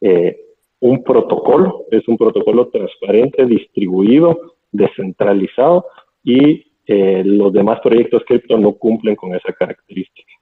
[0.00, 0.36] eh,
[0.80, 5.86] un protocolo, es un protocolo transparente, distribuido, descentralizado
[6.22, 10.32] y eh, los demás proyectos cripto no cumplen con esa característica.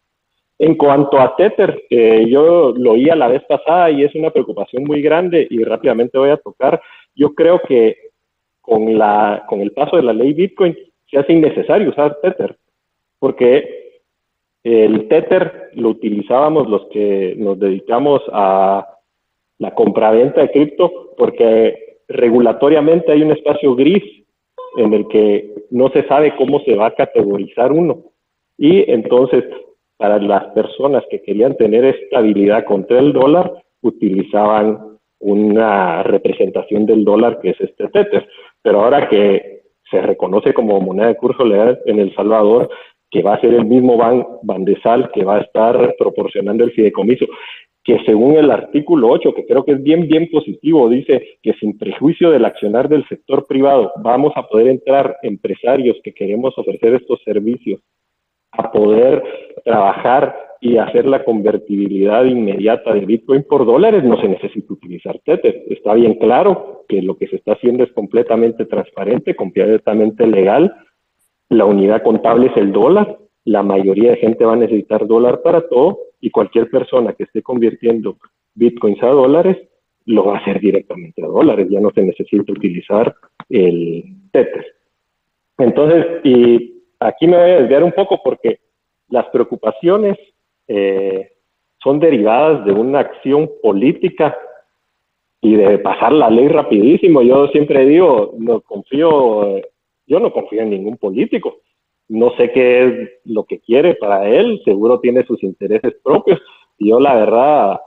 [0.59, 4.31] En cuanto a Tether, eh, yo lo oí a la vez pasada y es una
[4.31, 6.81] preocupación muy grande y rápidamente voy a tocar.
[7.15, 7.97] Yo creo que
[8.63, 10.77] con, la, con el paso de la ley Bitcoin
[11.11, 12.57] se hace innecesario usar Tether,
[13.19, 14.01] porque
[14.65, 18.87] el Tether lo utilizábamos los que nos dedicamos a
[19.59, 24.03] la compraventa de cripto, porque regulatoriamente hay un espacio gris
[24.77, 28.05] en el que no se sabe cómo se va a categorizar uno.
[28.59, 29.45] Y entonces,
[29.97, 37.41] para las personas que querían tener estabilidad contra el dólar, utilizaban una representación del dólar
[37.41, 38.29] que es este Tether.
[38.63, 42.69] Pero ahora que se reconoce como moneda de curso legal en El Salvador,
[43.11, 47.27] que va a ser el mismo Ban Bandesal que va a estar proporcionando el fideicomiso,
[47.85, 51.79] que según el artículo 8, que creo que es bien, bien positivo, dice que sin
[51.79, 57.23] prejuicio del accionar del sector privado, vamos a poder entrar empresarios que queremos ofrecer estos
[57.25, 57.81] servicios
[58.57, 59.23] a poder
[59.65, 65.65] trabajar y hacer la convertibilidad inmediata de Bitcoin por dólares, no se necesita utilizar Tether.
[65.69, 70.75] Está bien claro que lo que se está haciendo es completamente transparente, completamente legal.
[71.49, 73.19] La unidad contable es el dólar.
[73.45, 77.43] La mayoría de gente va a necesitar dólar para todo y cualquier persona que esté
[77.43, 78.17] convirtiendo
[78.55, 79.59] Bitcoins a dólares
[80.07, 81.69] lo va a hacer directamente a dólares.
[81.71, 83.15] Ya no se necesita utilizar
[83.51, 84.67] el Tether.
[85.59, 88.61] Entonces, y aquí me voy a desviar un poco porque
[89.09, 90.17] las preocupaciones
[90.69, 91.33] eh,
[91.83, 94.37] son derivadas de una acción política
[95.41, 97.23] y de pasar la ley rapidísimo.
[97.23, 99.61] Yo siempre digo, no confío,
[100.07, 101.59] yo no confío en ningún político.
[102.09, 106.41] No sé qué es lo que quiere para él, seguro tiene sus intereses propios.
[106.79, 107.81] Y yo la verdad,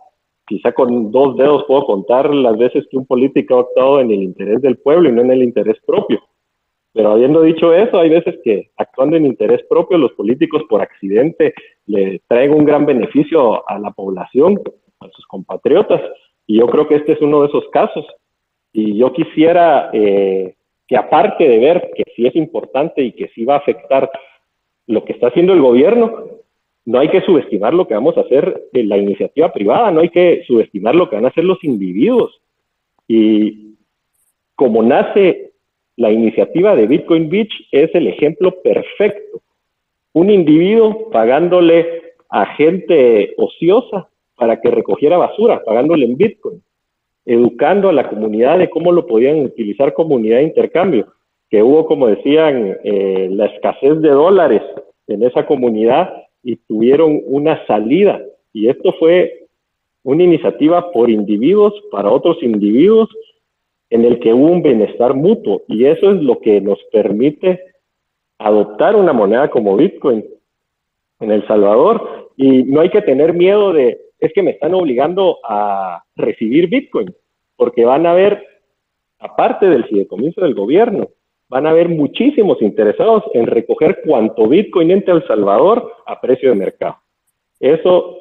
[0.47, 4.23] quizá con dos dedos puedo contar las veces que un político ha optado en el
[4.23, 6.21] interés del pueblo y no en el interés propio.
[6.93, 11.53] Pero habiendo dicho eso, hay veces que actuando en interés propio, los políticos por accidente
[11.85, 14.59] le traen un gran beneficio a la población,
[14.99, 16.01] a sus compatriotas.
[16.47, 18.05] Y yo creo que este es uno de esos casos.
[18.73, 20.55] Y yo quisiera eh,
[20.87, 24.09] que aparte de ver que sí es importante y que sí va a afectar
[24.87, 26.25] lo que está haciendo el gobierno,
[26.85, 30.09] no hay que subestimar lo que vamos a hacer en la iniciativa privada, no hay
[30.09, 32.41] que subestimar lo que van a hacer los individuos.
[33.07, 33.75] Y
[34.55, 35.48] como nace
[35.99, 39.41] la iniciativa de Bitcoin Beach es el ejemplo perfecto.
[40.13, 46.63] Un individuo pagándole a gente ociosa para que recogiera basura, pagándole en Bitcoin,
[47.25, 51.13] educando a la comunidad de cómo lo podían utilizar como unidad de intercambio,
[51.49, 54.61] que hubo, como decían, eh, la escasez de dólares
[55.07, 58.21] en esa comunidad y tuvieron una salida.
[58.53, 59.47] Y esto fue
[60.03, 63.09] una iniciativa por individuos, para otros individuos,
[63.89, 67.61] en el que hubo un bienestar mutuo y eso es lo que nos permite
[68.37, 70.25] adoptar una moneda como Bitcoin
[71.19, 75.37] en El Salvador y no hay que tener miedo de es que me están obligando
[75.43, 77.13] a recibir Bitcoin
[77.55, 78.45] porque van a haber
[79.19, 81.09] aparte del fideicomiso del gobierno
[81.49, 86.55] van a haber muchísimos interesados en recoger cuanto Bitcoin entre El Salvador a precio de
[86.55, 86.97] mercado.
[87.59, 88.17] Eso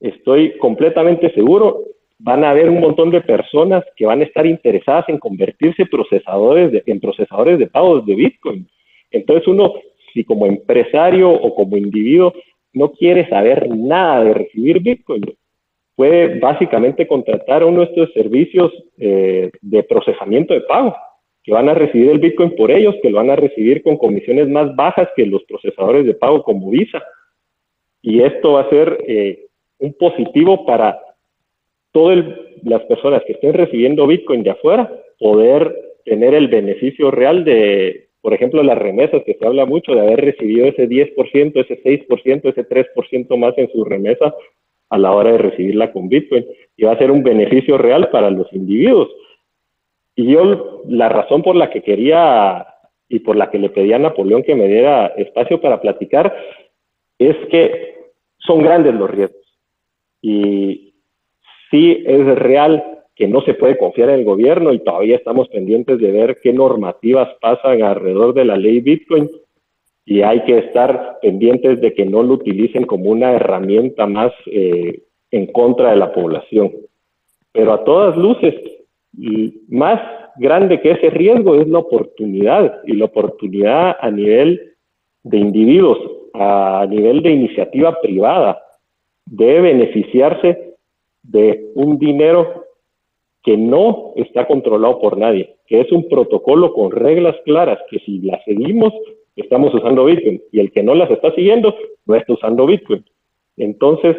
[0.00, 1.84] estoy completamente seguro
[2.22, 6.82] van a haber un montón de personas que van a estar interesadas en convertirse procesadores
[6.86, 8.68] en procesadores de pagos de Bitcoin.
[9.10, 9.74] Entonces uno,
[10.12, 12.34] si como empresario o como individuo
[12.72, 15.22] no quiere saber nada de recibir Bitcoin,
[15.96, 20.94] puede básicamente contratar uno de estos servicios eh, de procesamiento de pago,
[21.42, 24.46] que van a recibir el Bitcoin por ellos, que lo van a recibir con comisiones
[24.46, 27.02] más bajas que los procesadores de pago como Visa.
[28.02, 29.46] Y esto va a ser eh,
[29.78, 30.98] un positivo para
[31.92, 32.24] todas
[32.62, 35.74] las personas que estén recibiendo Bitcoin de afuera poder
[36.04, 40.20] tener el beneficio real de, por ejemplo, las remesas, que se habla mucho de haber
[40.20, 44.34] recibido ese 10%, ese 6%, ese 3% más en su remesa
[44.90, 46.46] a la hora de recibirla con Bitcoin.
[46.76, 49.08] Y va a ser un beneficio real para los individuos.
[50.16, 52.66] Y yo, la razón por la que quería
[53.08, 56.34] y por la que le pedí a Napoleón que me diera espacio para platicar
[57.18, 57.94] es que
[58.38, 59.58] son grandes los riesgos.
[60.22, 60.89] Y,
[61.70, 65.98] sí es real que no se puede confiar en el gobierno y todavía estamos pendientes
[65.98, 69.28] de ver qué normativas pasan alrededor de la ley Bitcoin
[70.06, 75.02] y hay que estar pendientes de que no lo utilicen como una herramienta más eh,
[75.30, 76.72] en contra de la población.
[77.52, 78.54] Pero a todas luces,
[79.68, 80.00] más
[80.38, 84.74] grande que ese riesgo es la oportunidad y la oportunidad a nivel
[85.22, 85.98] de individuos,
[86.34, 88.62] a nivel de iniciativa privada,
[89.26, 90.69] de beneficiarse
[91.22, 92.66] de un dinero
[93.42, 98.20] que no está controlado por nadie, que es un protocolo con reglas claras, que si
[98.20, 98.92] las seguimos,
[99.36, 101.74] estamos usando Bitcoin, y el que no las está siguiendo,
[102.06, 103.04] no está usando Bitcoin.
[103.56, 104.16] Entonces,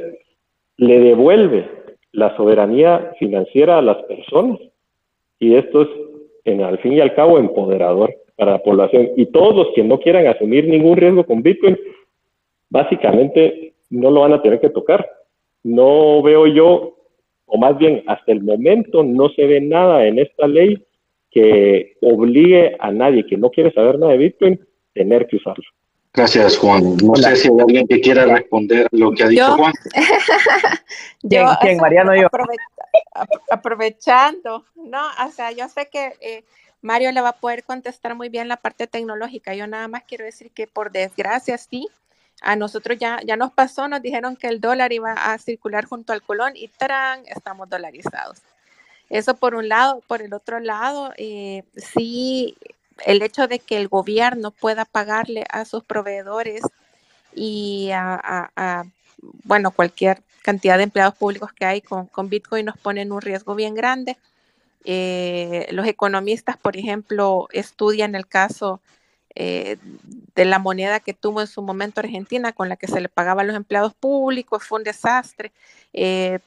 [0.77, 1.69] le devuelve
[2.11, 4.59] la soberanía financiera a las personas,
[5.39, 5.89] y esto es,
[6.45, 9.09] en, al fin y al cabo, empoderador para la población.
[9.17, 11.77] Y todos los que no quieran asumir ningún riesgo con Bitcoin,
[12.69, 15.07] básicamente no lo van a tener que tocar.
[15.63, 16.95] No veo yo
[17.53, 20.81] o más bien hasta el momento no se ve nada en esta ley
[21.29, 25.63] que obligue a nadie que no quiere saber nada de Bitcoin tener que usarlo.
[26.13, 26.97] Gracias, Juan.
[26.97, 29.73] No sé si hay alguien que quiera responder lo que ha dicho Juan.
[31.23, 32.27] yo, ¿Quién, Mariano, yo.
[33.49, 35.01] aprovechando, ¿no?
[35.25, 36.43] O sea, yo sé que eh,
[36.81, 39.55] Mario le va a poder contestar muy bien la parte tecnológica.
[39.55, 41.87] Yo nada más quiero decir que por desgracia sí,
[42.41, 46.11] a nosotros ya, ya nos pasó, nos dijeron que el dólar iba a circular junto
[46.11, 47.21] al colón y ¡tarán!
[47.27, 48.39] estamos dolarizados.
[49.09, 50.01] Eso por un lado.
[50.07, 52.57] Por el otro lado, eh, sí,
[53.05, 56.61] el hecho de que el gobierno pueda pagarle a sus proveedores
[57.35, 58.85] y a,
[59.43, 63.21] bueno, cualquier cantidad de empleados públicos que hay con, con Bitcoin nos pone en un
[63.21, 64.17] riesgo bien grande.
[64.83, 68.81] Eh, los economistas, por ejemplo, estudian el caso
[69.35, 69.77] eh,
[70.35, 73.41] de la moneda que tuvo en su momento Argentina, con la que se le pagaba
[73.41, 75.51] a los empleados públicos, fue un desastre.
[75.93, 76.39] Eh,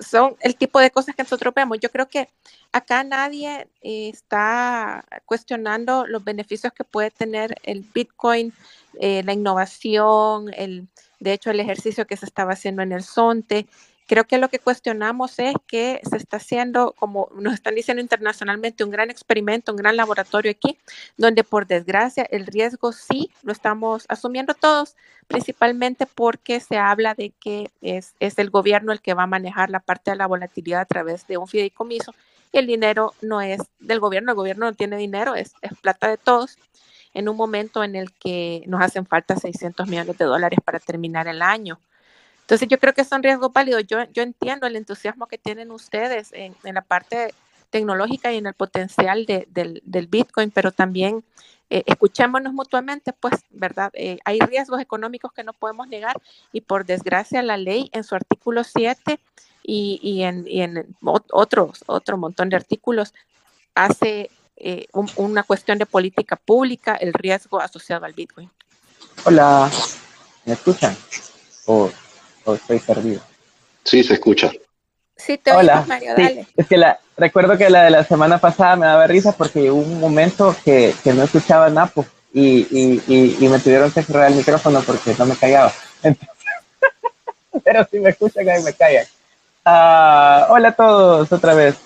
[0.00, 1.78] son el tipo de cosas que nosotros vemos.
[1.80, 2.28] Yo creo que
[2.72, 8.52] acá nadie está cuestionando los beneficios que puede tener el Bitcoin,
[9.00, 10.88] la innovación, el,
[11.20, 13.66] de hecho el ejercicio que se estaba haciendo en el SONTE.
[14.06, 18.84] Creo que lo que cuestionamos es que se está haciendo, como nos están diciendo internacionalmente,
[18.84, 20.78] un gran experimento, un gran laboratorio aquí,
[21.16, 24.94] donde por desgracia el riesgo sí lo estamos asumiendo todos,
[25.26, 29.80] principalmente porque se habla de que es, el gobierno el que va a manejar la
[29.80, 32.14] parte de la volatilidad a través de un fideicomiso
[32.52, 36.08] y el dinero no es del gobierno, el gobierno no tiene dinero, es, es plata
[36.08, 36.58] de todos
[37.12, 41.26] en un momento en el que nos hacen falta 600 millones de dólares para terminar
[41.26, 41.80] el año.
[42.46, 43.84] Entonces yo creo que son riesgos válidos.
[43.88, 47.34] Yo, yo entiendo el entusiasmo que tienen ustedes en, la parte
[47.70, 51.24] tecnológica y en el potencial del, Bitcoin, pero también
[51.70, 53.90] eh, escuchémonos mutuamente, pues, ¿verdad?
[53.94, 58.14] Eh, hay riesgos económicos que no podemos negar y por desgracia la ley en su
[58.14, 59.18] artículo 7
[59.64, 63.12] y, en, otros, otro montón de artículos
[63.74, 68.48] hace eh, una cuestión de política pública el riesgo asociado al Bitcoin.
[69.24, 69.68] Hola,
[70.44, 70.96] ¿me escuchan?
[72.54, 73.20] Estoy perdido?
[73.84, 74.52] Sí, se escucha.
[75.16, 75.84] Sí, te Hola.
[75.86, 76.46] Mario, dale.
[76.56, 79.80] es que la, recuerdo que la de la semana pasada me daba risa porque hubo
[79.80, 82.04] un momento que, que no escuchaba Napo
[82.34, 85.72] y, y, y, me tuvieron que cerrar el micrófono porque no me callaba.
[87.64, 89.06] pero si me escuchan, ahí me callan.
[89.64, 91.76] Ah, hola a todos, otra vez.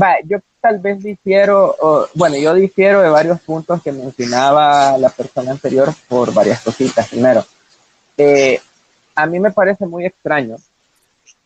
[0.00, 5.50] Va, yo tal vez difiero, bueno, yo difiero de varios puntos que mencionaba la persona
[5.50, 7.08] anterior por varias cositas.
[7.08, 7.44] Primero,
[8.16, 8.60] eh,
[9.18, 10.56] a mí me parece muy extraño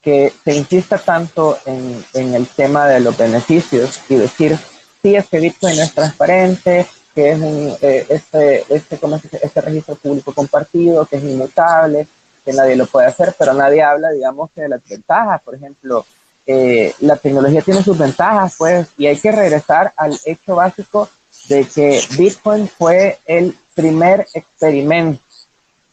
[0.03, 4.59] que se insista tanto en, el tema de los beneficios y decir,
[5.01, 9.01] sí, es que Bitcoin es transparente, que es un, eh, este, este,
[9.43, 12.07] este registro público compartido, que es inmutable,
[12.45, 15.41] que nadie lo puede hacer, pero nadie habla, digamos, de las ventajas.
[15.43, 16.05] Por ejemplo,
[16.45, 21.09] eh, la tecnología tiene sus ventajas, pues, y hay que regresar al hecho básico
[21.49, 25.23] de que Bitcoin fue el primer experimento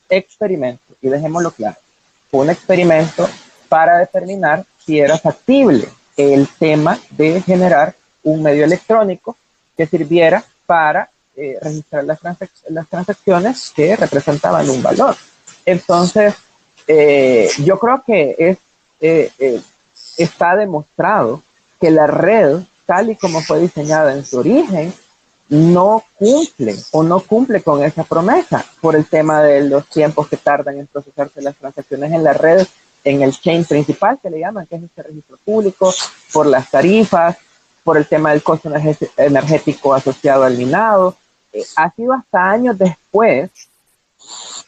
[0.09, 1.77] experimento, y dejémoslo claro,
[2.29, 3.27] fue un experimento
[3.67, 9.37] para determinar si era factible el tema de generar un medio electrónico
[9.77, 12.19] que sirviera para eh, registrar las,
[12.67, 15.15] las, transacciones que representaban un valor.
[15.65, 16.33] Entonces,
[16.85, 18.57] eh, yo creo que es,
[18.99, 19.61] eh,
[20.17, 21.41] está demostrado
[21.79, 24.93] que la red, tal y como fue diseñada en su origen,
[25.49, 30.37] no cumple o no cumple con esa promesa por el tema de los tiempos que
[30.37, 32.65] tardan en procesarse las transacciones en la red,
[33.03, 35.93] en el chain principal que le llaman, que es este registro público,
[36.31, 37.37] por las tarifas,
[37.83, 38.71] por el tema del costo
[39.17, 41.15] energético asociado al minado.
[41.51, 43.49] Eh, ha sido hasta años después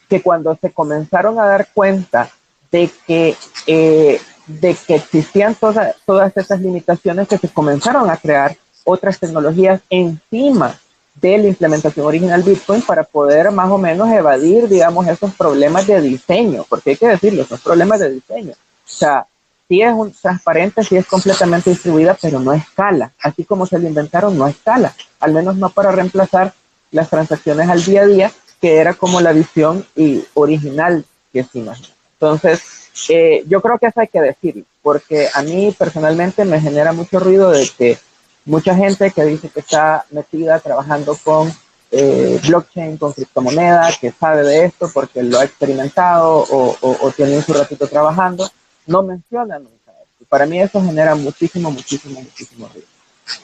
[0.08, 2.28] que cuando se comenzaron a dar cuenta
[2.72, 3.36] de que,
[3.68, 10.78] eh, de que existían todas esas limitaciones que se comenzaron a crear otras tecnologías encima
[11.14, 16.00] de la implementación original Bitcoin para poder más o menos evadir, digamos, esos problemas de
[16.00, 18.52] diseño, porque hay que decirlo, son problemas de diseño.
[18.52, 18.56] O
[18.88, 19.26] sea,
[19.68, 23.12] sí es un, transparente, sí es completamente distribuida, pero no escala.
[23.20, 24.94] Así como se lo inventaron, no escala.
[25.20, 26.54] Al menos no para reemplazar
[26.90, 31.58] las transacciones al día a día, que era como la visión y original que se
[31.58, 31.88] imagina.
[32.14, 32.60] Entonces,
[33.08, 37.18] eh, yo creo que eso hay que decirlo, porque a mí personalmente me genera mucho
[37.18, 37.98] ruido de que
[38.44, 41.52] mucha gente que dice que está metida trabajando con
[41.90, 47.36] eh, blockchain, con criptomonedas, que sabe de esto porque lo ha experimentado o, o, tiene
[47.36, 48.50] un su ratito trabajando,
[48.86, 50.24] no menciona nunca esto.
[50.28, 52.86] Para mí eso genera muchísimo, muchísimo, muchísimo ruido.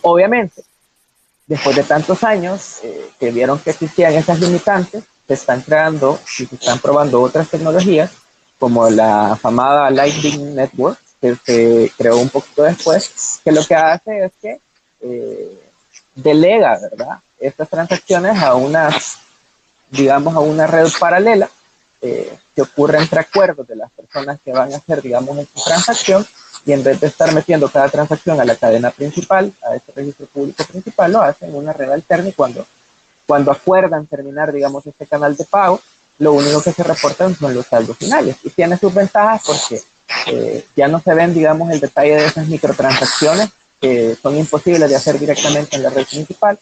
[0.03, 0.63] Obviamente,
[1.47, 6.47] después de tantos años eh, que vieron que existían esas limitantes, se están creando y
[6.47, 8.13] se están probando otras tecnologías,
[8.59, 14.25] como la famada Lightning Network, que se creó un poquito después, que lo que hace
[14.25, 14.61] es que
[15.01, 15.59] eh,
[16.15, 17.19] delega, ¿verdad?
[17.39, 18.91] Estas transacciones a una,
[19.91, 21.49] digamos, a una red paralela
[22.01, 26.27] eh, que ocurre entre acuerdos de las personas que van a hacer, digamos, esta transacción
[26.67, 30.27] y en vez de estar metiendo cada transacción a la cadena principal, a este registro
[30.27, 32.67] público principal, lo hacen en una red alterna y cuando,
[33.27, 35.81] cuando acuerdan terminar, digamos, este canal de pago,
[36.19, 38.37] lo único que se reportan son los saldos finales.
[38.43, 39.81] Y tiene sus ventajas porque
[40.27, 44.97] eh, ya no se ven, digamos, el detalle de esas microtransacciones que son imposibles de
[44.97, 46.59] hacer directamente en la red principal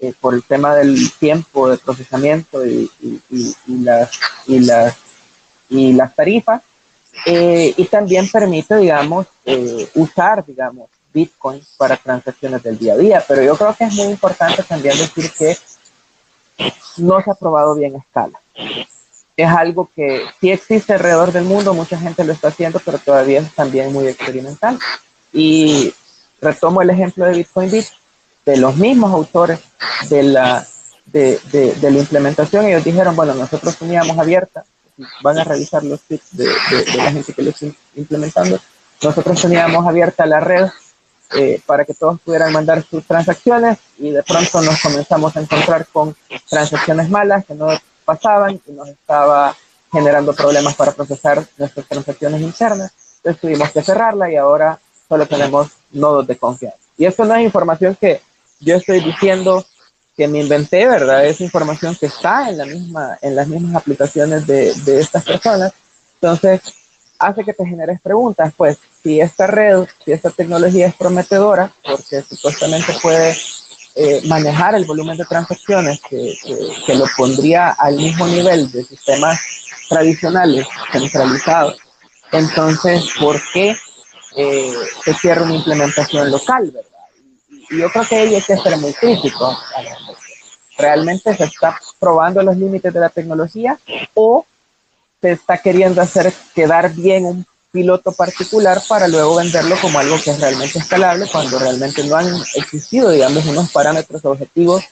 [0.00, 2.90] eh, por el tema del tiempo de procesamiento y,
[3.68, 4.10] las,
[4.46, 4.96] y, las,
[5.68, 6.62] y las tarifas.
[7.26, 9.26] Eh, y también permite, digamos,
[9.94, 13.24] usar, digamos, Bitcoin para transacciones del día a día.
[13.26, 15.56] Pero yo creo que es muy importante también decir que
[16.96, 18.38] no se ha probado bien a escala
[19.36, 23.40] es algo que sí existe alrededor del mundo, mucha gente lo está haciendo, pero todavía
[23.40, 24.78] es también muy experimental.
[25.32, 25.94] Y
[26.42, 27.86] retomo el ejemplo de Bitcoin Bit,
[28.44, 29.60] de los mismos autores
[30.10, 30.66] de la,
[31.06, 34.64] de, de, la implementación, ellos dijeron, bueno, nosotros teníamos abierta,
[35.22, 36.46] van a revisar los tips de,
[36.96, 38.58] la gente que lo está implementando,
[39.00, 40.68] nosotros teníamos abierta la red
[41.34, 45.86] eh, para que todos pudieran mandar sus transacciones y de pronto nos comenzamos a encontrar
[45.86, 46.14] con
[46.48, 47.68] transacciones malas que no
[48.04, 49.56] pasaban y nos estaba
[49.90, 52.92] generando problemas para procesar nuestras transacciones internas.
[53.16, 54.78] Entonces tuvimos que cerrarla y ahora
[55.08, 56.78] solo tenemos nodos de confianza.
[56.96, 58.20] Y esto no es información que
[58.60, 59.64] yo estoy diciendo
[60.16, 61.24] que me inventé, ¿verdad?
[61.24, 65.72] Es información que está en, la misma, en las mismas aplicaciones de, de estas personas.
[66.14, 66.60] Entonces,
[67.18, 72.22] hace que te generes preguntas, pues, si esta red, si esta tecnología es prometedora, porque
[72.22, 73.36] supuestamente puede
[73.94, 76.36] eh, manejar el volumen de transacciones que,
[76.86, 79.40] que, lo pondría al mismo nivel de sistemas
[79.88, 81.76] tradicionales centralizados,
[82.32, 83.76] entonces, ¿por qué
[84.36, 84.72] eh,
[85.04, 86.90] se cierra una implementación local, verdad?
[87.48, 89.56] Y, yo creo que ahí hay que ser muy crítico.
[90.78, 93.78] ¿Realmente se está probando los límites de la tecnología
[94.14, 94.44] o
[95.20, 100.30] se está queriendo hacer quedar bien un piloto particular para luego venderlo como algo que
[100.30, 104.84] es realmente escalable cuando realmente no han existido, digamos, unos parámetros objetivos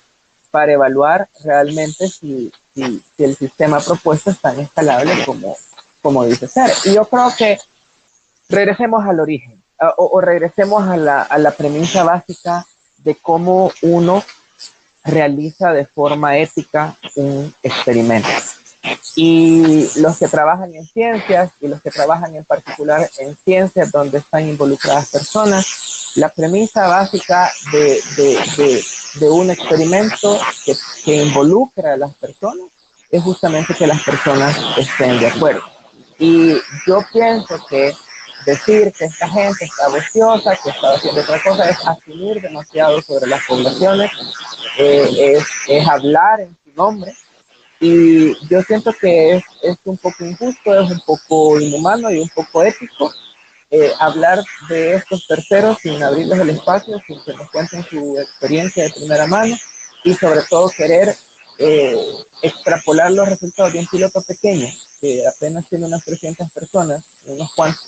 [0.50, 5.56] para evaluar realmente si, si, el sistema propuesto es tan escalable como,
[6.00, 6.72] como dice ser.
[6.84, 7.58] Y yo creo que
[8.50, 9.62] regresemos al origen
[9.96, 12.66] o, o regresemos a la, a la premisa básica
[12.98, 14.22] de cómo uno
[15.04, 18.28] realiza de forma ética un experimento.
[19.14, 24.18] Y los que trabajan en ciencias y los que trabajan en particular en ciencias donde
[24.18, 28.84] están involucradas personas, la premisa básica de, de,
[29.20, 30.74] de, un experimento que,
[31.04, 32.66] que involucra a las personas
[33.10, 35.62] es justamente que las personas estén de acuerdo.
[36.18, 36.54] Y
[36.86, 37.94] yo pienso que
[38.46, 43.26] decir que esta gente está ociosa, que está haciendo otra cosa, es asumir demasiado sobre
[43.26, 44.10] las poblaciones,
[44.78, 45.38] eh,
[45.68, 47.14] es, hablar en su nombre.
[47.80, 52.28] Y yo siento que es, es, un poco injusto, es un poco inhumano y un
[52.28, 53.12] poco ético
[53.70, 58.84] eh, hablar de estos terceros sin abrirles el espacio, sin que nos cuenten su experiencia
[58.84, 59.56] de primera mano
[60.02, 61.14] y sobre todo querer
[61.62, 61.94] eh,
[62.40, 64.66] extrapolar los resultados de un piloto pequeño
[64.98, 67.86] que apenas tiene unas 300 personas, unos cuantos,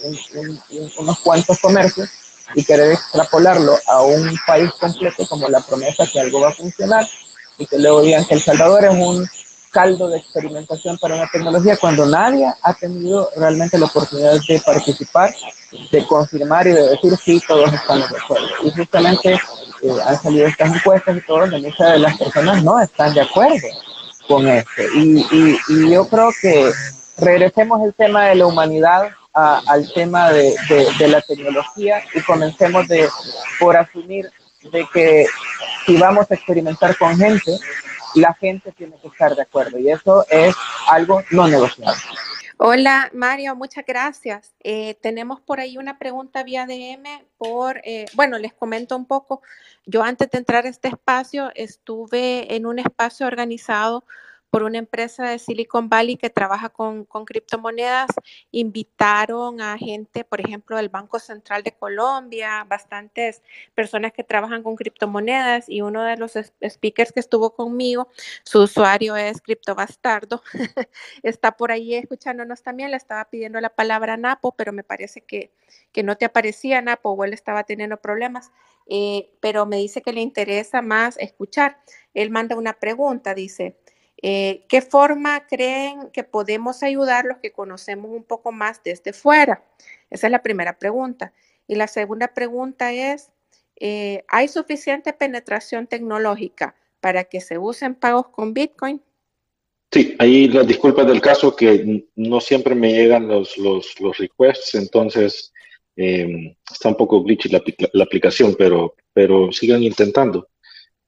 [0.99, 2.09] unos cuantos comercios
[2.55, 7.09] y querer extrapolarlo a un país completo como la promesa que algo va a funcionar
[7.57, 9.29] y que luego digan que El Salvador es un
[9.73, 15.35] caldo de experimentación para una tecnología cuando nadie ha tenido realmente la oportunidad de participar,
[15.91, 18.47] de confirmar y de decir sí, todos estamos de acuerdo.
[18.65, 22.81] Y justamente eh, han salido estas encuestas y todo, donde muchas de las personas no
[22.81, 23.67] están de acuerdo
[24.29, 24.71] con esto.
[24.95, 25.27] Y,
[25.69, 26.71] y, yo creo que
[27.19, 32.87] regresemos el tema de la humanidad al tema de, de, de la tecnología y comencemos
[32.87, 33.09] de,
[33.59, 34.31] por asumir
[34.71, 35.27] de que
[35.87, 37.59] si vamos a experimentar con gente,
[38.15, 40.55] la gente tiene que estar de acuerdo y eso es
[40.89, 42.01] algo no negociable.
[42.59, 44.55] Hola Mario, muchas gracias.
[44.61, 49.43] Eh, tenemos por ahí una pregunta vía DM por, eh, bueno, les comento un poco.
[49.85, 54.05] Yo antes de entrar a este espacio estuve en un espacio organizado
[54.53, 58.11] por una empresa de Silicon Valley que trabaja con, criptomonedas,
[58.51, 63.41] invitaron a gente, por ejemplo, del Banco Central de Colombia, bastantes
[63.75, 66.33] personas que trabajan con criptomonedas y uno de los
[66.69, 68.11] speakers que estuvo conmigo,
[68.43, 70.43] su usuario es CryptoBastardo,
[71.23, 75.51] está por ahí escuchándonos también, le estaba pidiendo la palabra Napo, pero me parece que,
[75.93, 78.53] que no te aparecía Napo o él estaba teniendo problemas,
[78.87, 81.81] eh, pero me dice que le interesa más escuchar.
[82.13, 83.79] Él manda una pregunta, dice,
[84.23, 89.65] eh, ¿Qué forma creen que podemos ayudar los que conocemos un poco más desde fuera?
[90.11, 91.33] Esa es la primera pregunta.
[91.67, 93.33] Y la segunda pregunta es,
[93.77, 99.03] eh, ¿hay suficiente penetración tecnológica para que se usen pagos con Bitcoin?
[99.91, 104.75] Sí, ahí las disculpas del caso que no siempre me llegan los, los, los requests,
[104.77, 105.53] entonces
[105.97, 107.61] eh, está un poco glitchy la,
[107.93, 110.49] la, aplicación, pero, pero sigan intentando.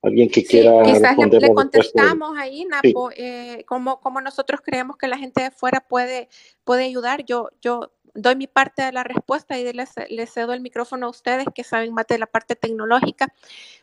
[0.04, 0.82] Alguien que quiera.
[0.84, 3.16] Quizás le, le contestamos ahí, Napo, sí.
[3.16, 6.28] eh, cómo, cómo, nosotros creemos que la gente de fuera puede,
[6.64, 7.24] puede ayudar.
[7.24, 11.10] Yo, yo doy mi parte de la respuesta y les, les, cedo el micrófono a
[11.10, 13.32] ustedes que saben más de la parte tecnológica,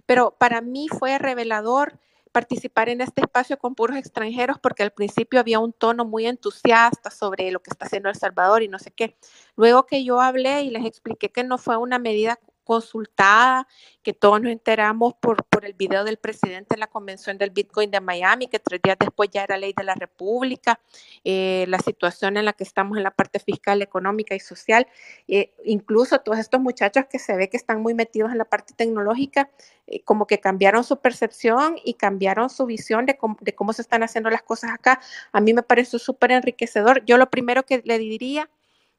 [0.05, 1.99] pero para mí fue revelador
[2.31, 7.11] participar en este espacio con puros extranjeros porque al principio había un tono muy entusiasta
[7.11, 9.17] sobre lo que está haciendo El Salvador y no sé qué.
[9.55, 12.39] Luego que yo hablé y les expliqué que no fue una medida
[12.71, 13.67] consultada,
[14.01, 17.91] que todos nos enteramos por, por el video del presidente en la convención del Bitcoin
[17.91, 20.79] de Miami, que tres días después ya era ley de la República,
[21.25, 24.87] eh, la situación en la que estamos en la parte fiscal, económica y social,
[25.27, 28.73] eh, incluso todos estos muchachos que se ve que están muy metidos en la parte
[28.73, 29.49] tecnológica,
[29.87, 33.81] eh, como que cambiaron su percepción y cambiaron su visión de cómo, de cómo se
[33.81, 35.01] están haciendo las cosas acá.
[35.33, 37.03] A mí me pareció súper enriquecedor.
[37.03, 38.49] Yo lo primero que le diría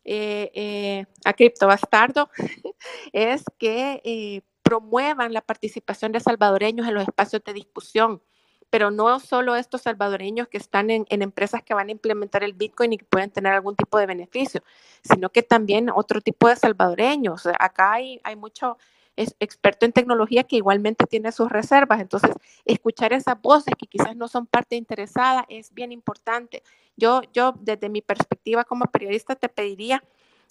[0.05, 1.35] eh, eh, a
[3.13, 8.23] es que eh, promuevan la participación de salvadoreños en los espacios de discusión,
[8.71, 12.55] pero no solo estos salvadoreños que están en, en, empresas que van a implementar el
[12.55, 14.63] Bitcoin y que pueden tener algún tipo de beneficio,
[15.05, 17.47] sino que también otro tipo de salvadoreños.
[17.59, 18.79] Acá hay, hay mucho
[19.17, 22.01] es experto en tecnología que igualmente tiene sus reservas.
[22.01, 22.31] Entonces,
[22.65, 26.63] escuchar esas voces que quizás no son parte interesada es bien importante.
[26.97, 30.03] Yo, yo desde mi perspectiva como periodista te pediría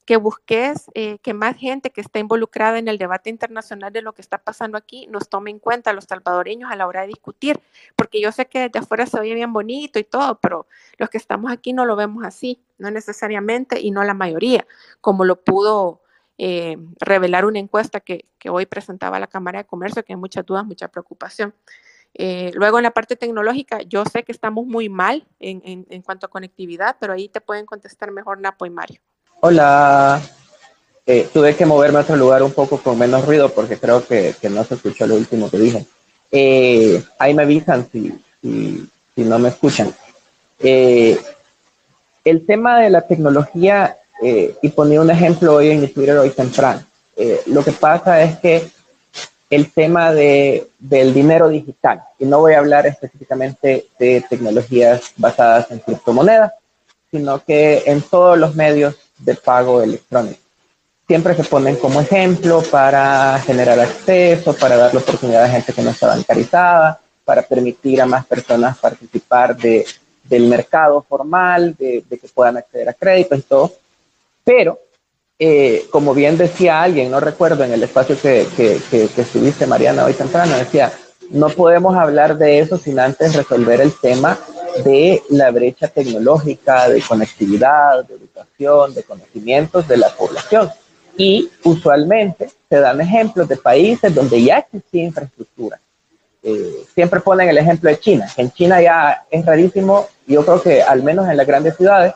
[0.05, 4.13] que busques eh, que más gente que está involucrada en el debate internacional de lo
[4.13, 7.59] que está pasando aquí nos tome en cuenta los salvadoreños a la hora de discutir,
[7.95, 10.65] porque yo sé que desde afuera se oye bien bonito y todo, pero
[10.97, 14.65] los que estamos aquí no lo vemos así, no necesariamente y no la mayoría,
[15.01, 16.00] como lo pudo
[16.43, 20.43] eh, revelar una encuesta que, que, hoy presentaba la Cámara de Comercio, que hay muchas
[20.43, 21.53] dudas, mucha preocupación.
[22.15, 26.01] Eh, luego en la parte tecnológica, yo sé que estamos muy mal en, en, en,
[26.01, 28.99] cuanto a conectividad, pero ahí te pueden contestar mejor Napo y Mario.
[29.41, 30.19] Hola,
[31.05, 34.33] eh, tuve que moverme a otro lugar un poco con menos ruido porque creo que,
[34.41, 35.85] que no se escuchó lo último que dije.
[36.31, 39.93] Eh, ahí me avisan si, si, si no me escuchan.
[40.59, 41.19] el
[42.47, 46.83] tema de la tecnología eh, y ponía un ejemplo hoy en mi Twitter hoy temprano.
[47.15, 48.69] Eh, lo que pasa es que
[49.49, 55.69] el tema de, del dinero digital, y no voy a hablar específicamente de tecnologías basadas
[55.71, 56.53] en criptomonedas,
[57.11, 60.39] sino que en todos los medios de pago electrónico.
[61.07, 65.81] Siempre se ponen como ejemplo para generar acceso, para dar la oportunidad a gente que
[65.81, 69.85] no está bancarizada, para permitir a más personas participar de,
[70.23, 73.73] del mercado formal, de, de que puedan acceder a créditos y todo.
[74.43, 74.79] Pero,
[75.39, 79.65] eh, como bien decía alguien, no recuerdo en el espacio que, que, que, que estuviste,
[79.65, 80.91] Mariana, hoy temprano, decía,
[81.31, 84.37] no podemos hablar de eso sin antes resolver el tema
[84.83, 90.69] de la brecha tecnológica, de conectividad, de educación, de conocimientos de la población.
[91.17, 95.79] Y usualmente se dan ejemplos de países donde ya existía infraestructura.
[96.43, 98.27] Eh, siempre ponen el ejemplo de China.
[98.37, 102.13] En China ya es rarísimo, yo creo que al menos en las grandes ciudades,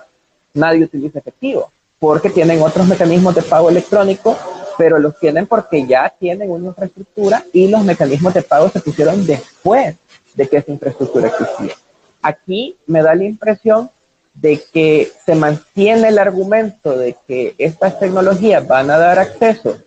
[0.53, 4.37] nadie utiliza efectivo porque tienen otros mecanismos de pago electrónico,
[4.77, 9.25] pero los tienen porque ya tienen una infraestructura y los mecanismos de pago se pusieron
[9.25, 9.95] después
[10.35, 11.73] de que esa infraestructura existía.
[12.21, 13.89] Aquí me da la impresión
[14.33, 19.77] de que se mantiene el argumento de que estas tecnologías van a dar acceso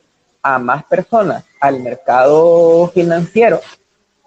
[0.42, 3.60] a más personas al mercado financiero,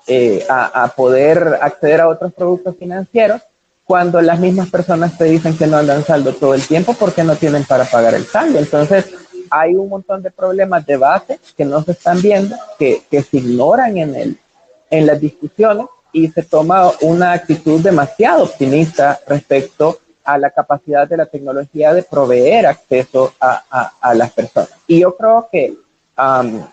[0.06, 3.42] eh, a, a poder acceder a otros productos financieros,
[3.92, 7.36] cuando las mismas personas te dicen que no andan saldo todo el tiempo porque no
[7.36, 8.58] tienen para pagar el saldo.
[8.58, 9.04] Entonces,
[9.50, 13.39] hay un montón de problemas de base que no se están viendo, que, que se
[13.39, 14.38] ignoran en, el,
[14.89, 21.18] en las discusiones y se toma una actitud demasiado optimista respecto a la capacidad de
[21.18, 24.70] la tecnología de proveer acceso a, a, a las personas.
[24.88, 25.74] Y yo creo que,
[26.18, 26.64] um,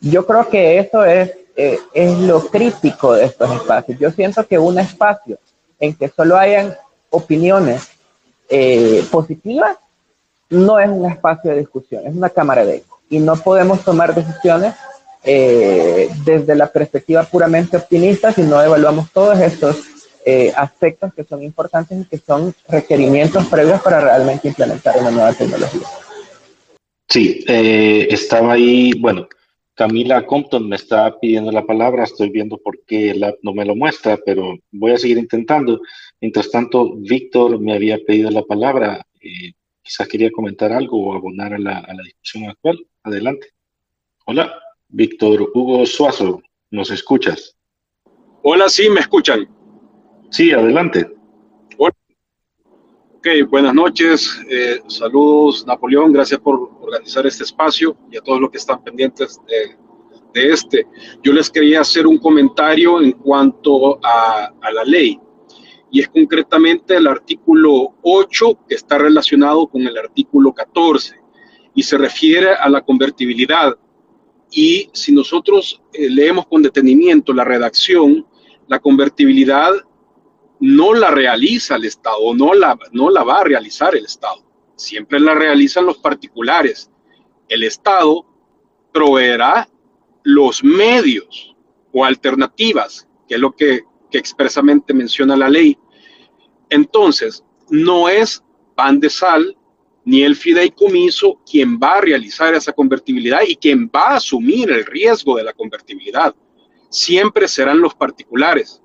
[0.00, 3.96] yo creo que eso es, eh, es lo crítico de estos espacios.
[4.00, 5.38] Yo siento que un espacio
[5.80, 6.76] en que solo hayan
[7.08, 7.88] opiniones
[8.48, 9.78] eh, positivas,
[10.50, 13.00] no es un espacio de discusión, es una cámara de eco.
[13.08, 14.74] Y no podemos tomar decisiones
[15.24, 19.76] eh, desde la perspectiva puramente optimista si no evaluamos todos estos
[20.24, 25.32] eh, aspectos que son importantes y que son requerimientos previos para realmente implementar una nueva
[25.32, 25.86] tecnología.
[27.08, 29.26] Sí, estaba ahí, bueno,
[29.80, 33.64] Camila Compton me está pidiendo la palabra, estoy viendo por qué el app no me
[33.64, 35.80] lo muestra, pero voy a seguir intentando.
[36.20, 41.54] Mientras tanto, Víctor me había pedido la palabra, eh, quizás quería comentar algo o abonar
[41.54, 42.78] a la, a la, discusión actual.
[43.04, 43.46] Adelante.
[44.26, 44.52] Hola.
[44.88, 47.56] Víctor Hugo Suazo, ¿nos escuchas?
[48.42, 49.48] Hola, sí, ¿me escuchan?
[50.30, 51.10] Sí, adelante.
[53.20, 58.50] Ok, buenas noches, eh, saludos Napoleón, gracias por organizar este espacio y a todos los
[58.50, 59.76] que están pendientes de,
[60.32, 60.86] de este.
[61.22, 65.20] Yo les quería hacer un comentario en cuanto a, a la ley
[65.90, 71.16] y es concretamente el artículo 8 que está relacionado con el artículo 14
[71.74, 73.76] y se refiere a la convertibilidad.
[74.50, 78.26] Y si nosotros eh, leemos con detenimiento la redacción,
[78.66, 79.72] la convertibilidad
[80.60, 84.44] no la realiza el Estado, no la, no la va a realizar el Estado,
[84.76, 86.90] siempre la realizan los particulares.
[87.48, 88.26] El Estado
[88.92, 89.68] proveerá
[90.22, 91.56] los medios
[91.92, 95.78] o alternativas, que es lo que que expresamente menciona la ley.
[96.68, 98.42] Entonces, no es
[98.74, 99.56] pan de sal
[100.04, 104.84] ni el fideicomiso quien va a realizar esa convertibilidad y quien va a asumir el
[104.84, 106.34] riesgo de la convertibilidad.
[106.88, 108.82] Siempre serán los particulares.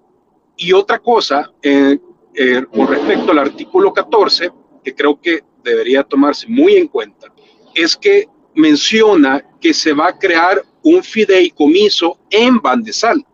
[0.58, 1.98] Y otra cosa, eh,
[2.34, 4.52] eh, con respecto al artículo 14,
[4.84, 7.28] que creo que debería tomarse muy en cuenta,
[7.74, 13.26] es que menciona que se va a crear un fideicomiso en Bandesal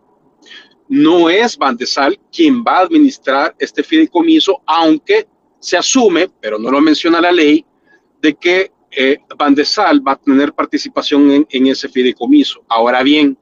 [0.91, 5.25] no es Bandesal quien va a administrar este fideicomiso, aunque
[5.57, 7.65] se asume, pero no lo menciona la ley,
[8.21, 12.65] de que eh, Bandesal va a tener participación en, ese fideicomiso.
[12.67, 13.37] Ahora bien,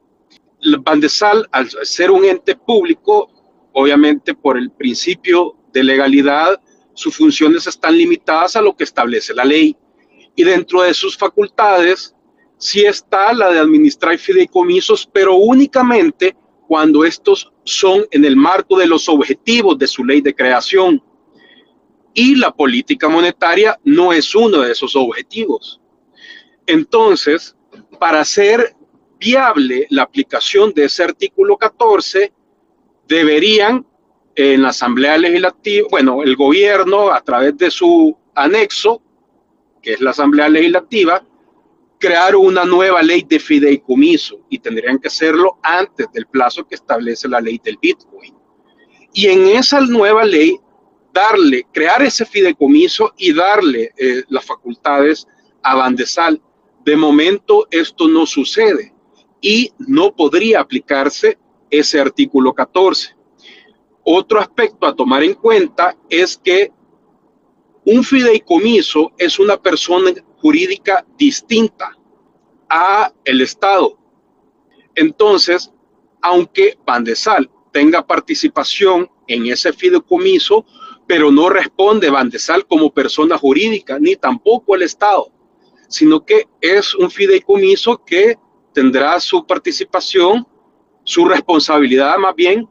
[0.80, 3.28] Bandesal, al ser un ente público,
[3.72, 6.60] obviamente por el principio de legalidad,
[6.94, 9.76] sus funciones están limitadas a lo que establece la ley.
[10.34, 12.14] Y dentro de sus facultades,
[12.58, 16.36] sí está la de administrar fideicomisos, pero únicamente
[16.68, 21.02] cuando estos son en el marco de los objetivos de su ley de creación.
[22.14, 25.80] Y la política monetaria no es uno de esos objetivos.
[26.66, 27.56] Entonces,
[27.98, 28.74] para hacer
[29.18, 32.32] viable la aplicación de ese artículo 14,
[33.10, 33.84] deberían
[34.36, 39.02] en la Asamblea Legislativa, bueno, el gobierno a través de su anexo,
[39.82, 41.26] que es la Asamblea Legislativa,
[41.98, 47.28] crear una nueva ley de fideicomiso y tendrían que hacerlo antes del plazo que establece
[47.28, 48.32] la ley del Bitcoin.
[49.12, 50.56] Y en esa nueva ley,
[51.12, 55.26] darle, crear ese fideicomiso y darle eh, las facultades
[55.64, 56.40] a Bandesal.
[56.84, 58.94] De momento esto no sucede
[59.40, 61.36] y no podría aplicarse
[61.70, 63.16] ese artículo 14.
[64.04, 66.72] Otro aspecto a tomar en cuenta es que
[67.84, 71.96] un fideicomiso es una persona jurídica distinta
[72.68, 73.98] a el Estado.
[74.94, 75.72] Entonces,
[76.20, 80.66] aunque Bandesal tenga participación en ese fideicomiso,
[81.06, 85.30] pero no responde Bandesal como persona jurídica, ni tampoco el Estado,
[85.88, 88.36] sino que es un fideicomiso que
[88.72, 90.46] tendrá su participación,
[91.10, 92.68] su responsabilidad más bien,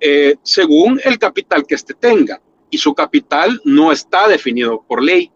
[0.00, 2.38] eh, según el capital que éste tenga.
[2.68, 5.32] Y su capital no está definido por ley.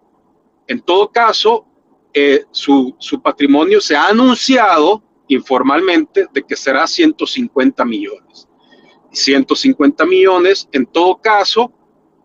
[0.67, 1.65] En todo caso,
[2.13, 8.47] eh, su, su, patrimonio se ha anunciado informalmente de que será 150 millones.
[9.11, 11.73] 150 millones, en todo caso,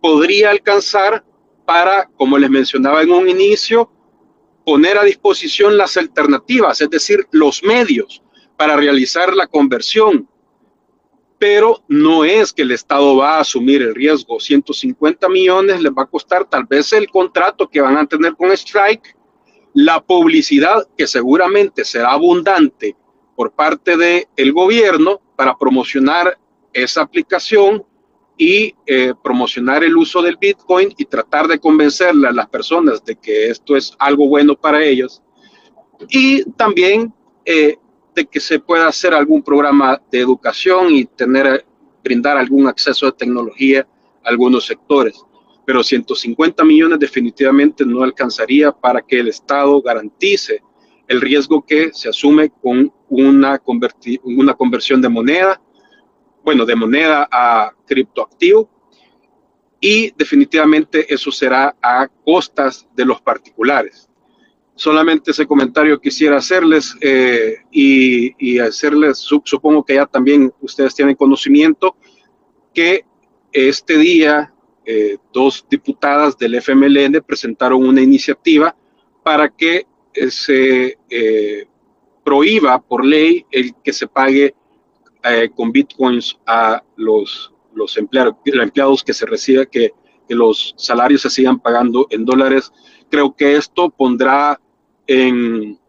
[0.01, 1.23] podría alcanzar
[1.65, 3.89] para, como les mencionaba en un inicio,
[4.65, 8.21] poner a disposición las alternativas, es decir, los medios
[8.59, 10.27] para realizar la conversión.
[11.37, 14.37] Pero no es que el Estado va a asumir el riesgo.
[14.37, 18.51] 150 millones les va a costar tal vez el contrato que van a tener con
[18.51, 19.15] Strike
[19.73, 22.97] la publicidad que seguramente será abundante
[23.33, 26.37] por parte del el gobierno para promocionar
[26.73, 27.85] esa aplicación
[28.37, 33.15] y eh, promocionar el uso del Bitcoin y tratar de convencerle a las personas de
[33.15, 35.21] que esto es algo bueno para ellos.
[36.09, 37.13] Y también
[37.45, 37.77] eh,
[38.15, 41.65] de que se pueda hacer algún programa de educación y tener,
[42.03, 43.87] brindar algún acceso de tecnología
[44.23, 45.23] a algunos sectores
[45.69, 50.63] pero 150 millones definitivamente no alcanzaría para que el Estado garantice
[51.07, 53.61] el riesgo que se asume con una,
[54.23, 55.61] una conversión de moneda,
[56.43, 58.67] bueno, de moneda a criptoactivo,
[59.79, 64.08] y definitivamente eso será a costas de los particulares.
[64.79, 71.97] Solamente ese comentario quisiera hacerles eh, y, hacerles, supongo que ya también ustedes tienen conocimiento,
[72.73, 73.03] que
[73.51, 74.53] este día
[74.85, 78.73] eh, dos diputadas del FMLN presentaron una iniciativa
[79.21, 79.85] para que
[80.29, 81.67] se eh,
[82.23, 84.55] prohíba por ley el que se pague
[85.55, 89.91] con bitcoins a los, los empleados, empleados que se reciba, que,
[90.25, 92.71] que los salarios se sigan pagando en dólares.
[93.09, 94.57] Creo que esto pondrá
[95.09, 95.79] en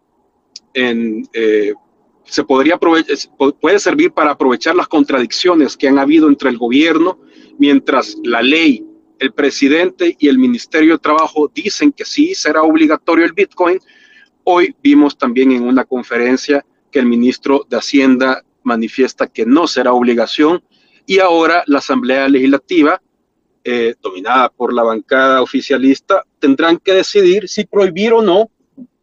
[2.30, 7.18] se podría puede servir para aprovechar las contradicciones que han habido entre el gobierno,
[7.58, 8.86] mientras la ley,
[9.18, 13.80] el presidente y el Ministerio de Trabajo dicen que sí será obligatorio el Bitcoin.
[14.44, 19.92] Hoy vimos también en una conferencia que el ministro de Hacienda manifiesta que no será
[19.92, 20.62] obligación
[21.06, 23.02] y ahora la Asamblea Legislativa,
[23.64, 28.50] eh, dominada por la bancada oficialista, tendrán que decidir si prohibir o no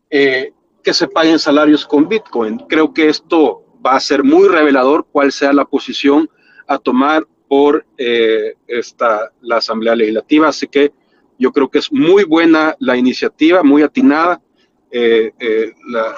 [0.10, 0.51] eh,
[0.84, 2.60] que se paguen salarios con Bitcoin.
[2.70, 6.30] Creo que esto va a ser muy revelador cuál sea la posición
[6.68, 10.49] a tomar por eh, esta, la Asamblea Legislativa.
[10.49, 10.91] Así que
[11.39, 14.41] yo creo que es muy buena la iniciativa, muy atinada
[14.91, 16.16] la,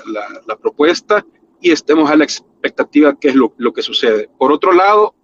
[0.48, 1.26] la, propuesta
[1.60, 4.30] y estemos a la expectativa qué es lo, lo que sucede.
[4.38, 5.16] Por otro lado,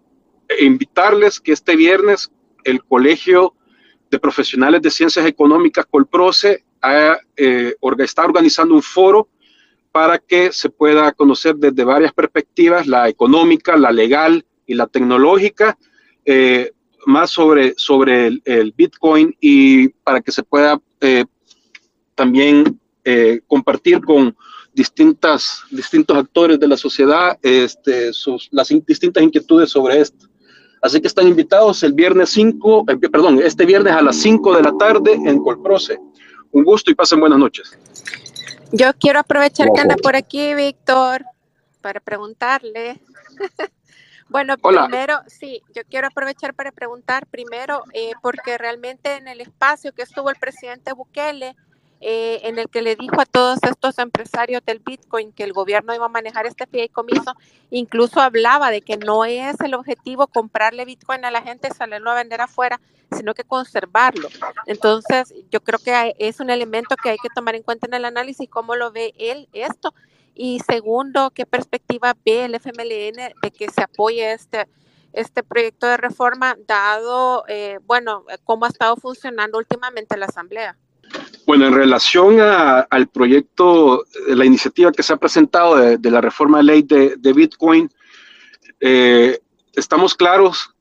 [0.60, 2.32] invitarles que este viernes
[2.66, 3.54] el Colegio
[4.12, 6.65] de Profesionales de Ciencias Económicas, Colproce,
[7.36, 9.28] eh, está organizando un foro
[9.92, 15.78] para que se pueda conocer desde varias perspectivas, la económica, la legal y la tecnológica,
[16.26, 16.72] eh,
[17.06, 21.26] más sobre, sobre el, Bitcoin y para que se pueda eh,
[22.16, 22.80] también
[23.46, 24.36] compartir con
[24.74, 28.10] distintas, distintos actores de la sociedad este,
[28.50, 30.28] las distintas inquietudes sobre esto.
[30.82, 34.62] Así que están invitados el viernes 5, eh, perdón, este viernes a las 5 de
[34.62, 35.98] la tarde en Colproce.
[36.56, 37.78] Un gusto y pasen buenas noches.
[38.72, 41.26] Yo quiero aprovechar que anda por aquí, Víctor,
[41.82, 43.02] para preguntarle.
[44.30, 49.92] bueno, primero, sí, yo quiero aprovechar para preguntar primero, eh, porque realmente en el espacio
[49.92, 51.58] que estuvo el presidente Bukele,
[52.02, 55.96] eh, en el que le dijo a todos estos empresarios del Bitcoin que el gobierno
[55.96, 57.36] iba a manejar este fideicomiso,
[57.72, 62.12] incluso hablaba de que no es el objetivo comprarle Bitcoin a la gente y salirlo
[62.12, 62.82] a vender afuera,
[63.12, 64.28] sino que conservarlo.
[64.66, 68.06] Entonces, yo creo que es un elemento que hay que tomar en cuenta en el
[68.06, 69.94] análisis, cómo lo ve él esto.
[70.34, 74.68] Y segundo, ¿qué perspectiva ve el FMLN de que se apoye este,
[75.14, 80.78] este proyecto de reforma, dado, eh, bueno, cómo ha estado funcionando últimamente la Asamblea?
[81.46, 86.64] Bueno, en relación al proyecto, la iniciativa que se ha presentado de, la reforma de
[86.64, 87.90] ley de, Bitcoin,
[88.80, 89.40] eh,
[89.76, 90.74] estamos claros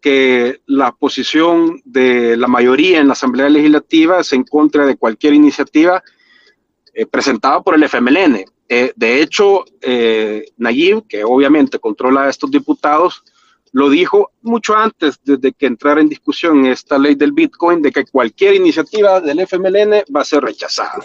[0.00, 5.34] que la posición de la mayoría en la Asamblea Legislativa es en contra de cualquier
[5.34, 6.02] iniciativa
[6.94, 8.44] eh, presentada por el FMLN.
[8.68, 9.64] Eh, de hecho,
[10.56, 13.22] Nayib, que obviamente controla a estos diputados,
[13.72, 18.04] lo dijo mucho antes, desde que entrara en discusión esta ley del Bitcoin, de que
[18.04, 21.02] cualquier iniciativa del FMLN va a ser rechazada.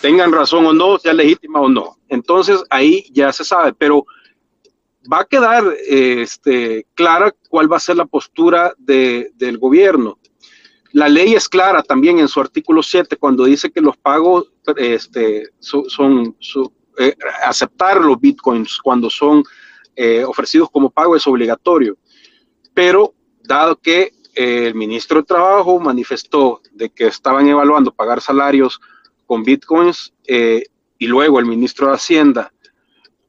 [0.00, 1.96] Tengan razón o no, sea legítima o no.
[2.08, 4.06] Entonces ahí ya se sabe, pero
[5.12, 10.18] va a quedar este, clara cuál va a ser la postura del gobierno.
[10.92, 15.50] La ley es clara también en su artículo 7 cuando dice que los pagos este,
[15.60, 16.36] son,
[16.98, 17.14] eh,
[17.44, 19.44] aceptar los bitcoins cuando son
[19.96, 21.96] eh, ofrecidos como pago es obligatorio.
[22.74, 28.78] Pero dado que eh, el ministro de Trabajo manifestó de que estaban evaluando pagar salarios
[29.24, 30.64] con bitcoins eh,
[30.98, 32.52] y luego el ministro de Hacienda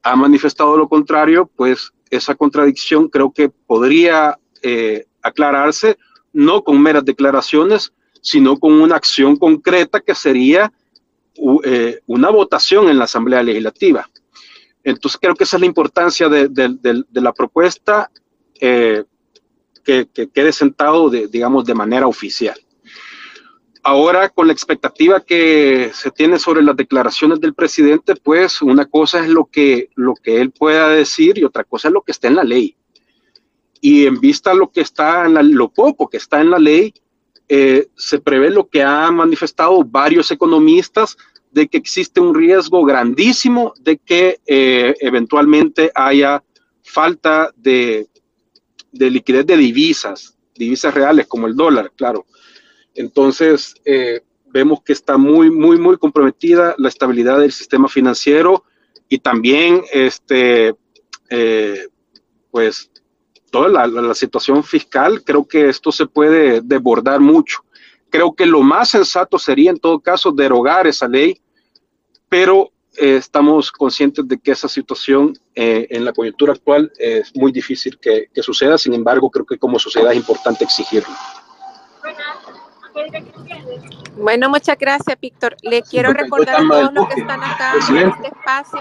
[0.03, 4.37] ha manifestado lo contrario, pues esa contradicción creo que podría
[5.21, 5.97] aclararse
[6.33, 10.73] no con meras declaraciones, sino con una acción concreta que sería
[12.05, 14.09] una votación en la Asamblea Legislativa.
[14.87, 18.09] Entonces creo que esa es la importancia de, la propuesta
[18.61, 19.03] eh,
[19.83, 22.57] que, quede sentado, de, digamos, de manera oficial.
[23.83, 29.19] Ahora, con la expectativa que se tiene sobre las declaraciones del presidente, pues una cosa
[29.19, 32.29] es lo que, lo que él pueda decir y otra cosa es lo que está
[32.29, 32.77] en la ley.
[33.81, 36.93] Y en vista de lo que está en lo poco que está en la ley,
[37.49, 41.17] eh, se prevé lo que han manifestado varios economistas
[41.51, 46.43] de que existe un riesgo grandísimo de que eh, eventualmente haya
[46.83, 48.07] falta de,
[48.91, 52.25] liquidez de divisas, divisas reales como el dólar, claro.
[52.93, 58.63] Entonces, eh, vemos que está muy, muy, muy comprometida la estabilidad del sistema financiero
[59.09, 60.75] y también, este,
[61.29, 61.87] eh,
[62.51, 62.89] pues,
[63.51, 65.23] toda la, la, situación fiscal.
[65.23, 67.59] Creo que esto se puede desbordar mucho.
[68.09, 71.41] Creo que lo más sensato sería, en todo caso, derogar esa ley
[72.29, 77.51] pero eh, estamos conscientes de que esa situación eh, en la coyuntura actual es muy
[77.51, 81.13] difícil que, suceda, sin embargo creo que como sociedad es importante exigirlo.
[84.17, 85.55] Bueno, muchas gracias, Víctor.
[85.61, 88.79] Le quiero recordar a todos los que están acá en este espacio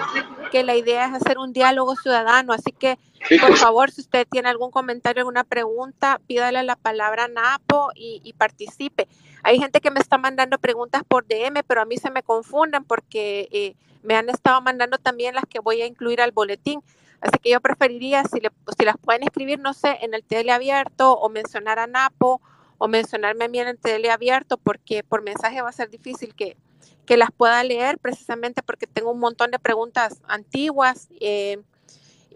[0.50, 2.98] que la idea es hacer un diálogo ciudadano, así que
[3.40, 8.32] por favor, si usted tiene algún comentario, alguna pregunta, pídale la palabra a Napo y,
[8.34, 9.08] participe.
[9.42, 12.84] Hay gente que me está mandando preguntas por DM, pero a mí se me confunden
[12.84, 16.82] porque eh, me han estado mandando también las que voy a incluir al boletín.
[17.20, 21.12] Así que yo preferiría, si, le, si las pueden escribir, no sé, en el teleabierto
[21.12, 22.40] o mencionar a Napo
[22.78, 26.56] o mencionarme a mí en el teleabierto, porque por mensaje va a ser difícil que,
[27.04, 31.08] que las pueda leer, precisamente porque tengo un montón de preguntas antiguas.
[31.20, 31.62] Eh,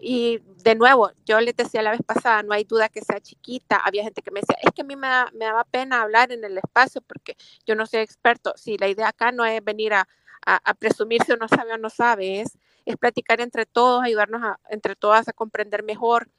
[0.03, 3.77] y de nuevo, yo les decía la vez pasada, no hay duda que sea chiquita.
[3.77, 6.43] Había gente que me decía, es que a mí me, me daba pena hablar en
[6.43, 7.37] el espacio porque
[7.67, 8.53] yo no soy experto.
[8.55, 10.07] Si la idea acá no es venir a,
[10.45, 14.59] a, presumir si uno sabe o no sabe, es, es platicar entre todos, ayudarnos a,
[14.69, 16.29] entre todas a comprender mejor.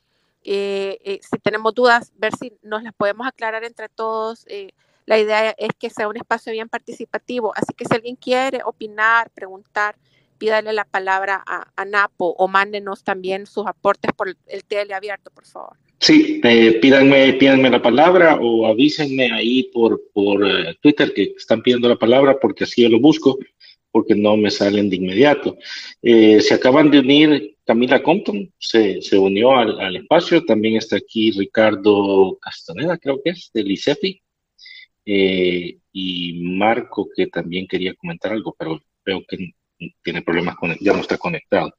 [0.45, 4.45] Eh, eh, si tenemos dudas, ver si nos las podemos aclarar entre todos.
[4.49, 4.70] Eh,
[5.07, 9.30] la idea es que sea un espacio bien participativo, así que si alguien quiere opinar,
[9.30, 9.97] preguntar,
[10.38, 15.30] pídale la palabra a, a Napo o mándenos también sus aportes por el tele abierto,
[15.30, 15.76] por favor.
[15.99, 16.40] Sí,
[16.80, 20.45] pídanme, pídanme la palabra o avísenme ahí por, por
[20.80, 23.38] Twitter que están pidiendo la palabra porque así yo lo busco
[23.93, 25.57] porque no me salen de inmediato.
[26.03, 30.97] Eh, se acaban de unir Camila Compton, se, se unió al, al, espacio, también está
[30.97, 34.20] aquí Ricardo Castaneda, creo que es, de Licefi,
[35.05, 39.53] eh, y Marco, que también quería comentar algo, pero veo que
[40.03, 41.72] tiene problemas con, ya no está conectado.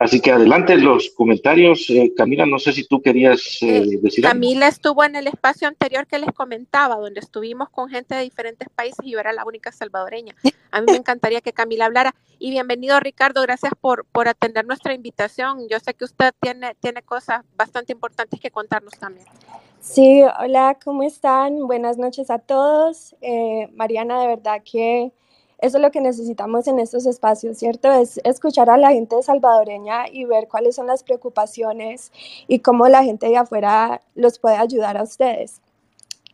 [0.00, 1.90] Así que adelante los comentarios.
[1.90, 5.68] Eh, Camila, no sé si tú querías eh, eh decir Camila estuvo en el espacio
[5.68, 9.44] anterior que les comentaba, donde estuvimos con gente de diferentes países y yo era la
[9.44, 10.34] única salvadoreña.
[10.70, 12.14] A mí me encantaría que Camila hablara.
[12.38, 13.42] Y bienvenido, Ricardo.
[13.42, 15.68] Gracias por, por atender nuestra invitación.
[15.68, 19.26] Yo sé que usted tiene, tiene cosas bastante importantes que contarnos también.
[19.80, 21.66] Sí, hola, ¿cómo están?
[21.66, 23.14] Buenas noches a todos.
[23.20, 25.12] Eh, Mariana, de verdad que
[25.60, 27.90] eso es lo que necesitamos en estos espacios, ¿cierto?
[27.92, 32.12] Es escuchar a la gente salvadoreña y ver cuáles son las preocupaciones
[32.48, 35.60] y cómo la gente de afuera los puede ayudar a ustedes.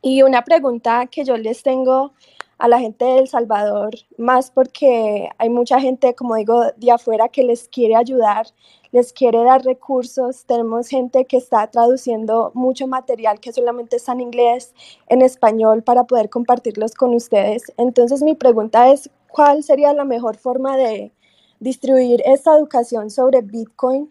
[0.03, 2.12] Y una pregunta que yo les tengo
[2.59, 7.28] a la gente de El Salvador, más porque hay mucha gente, como digo, de afuera
[7.28, 8.46] que les quiere ayudar,
[8.92, 10.46] les quiere dar recursos.
[10.46, 14.74] Tenemos gente que está traduciendo mucho material que solamente está en inglés,
[15.09, 17.64] en español, para poder compartirlos con ustedes.
[17.76, 21.12] Entonces mi pregunta es, ¿cuál sería la mejor forma de
[21.61, 24.09] distribuir esta educación sobre Bitcoin?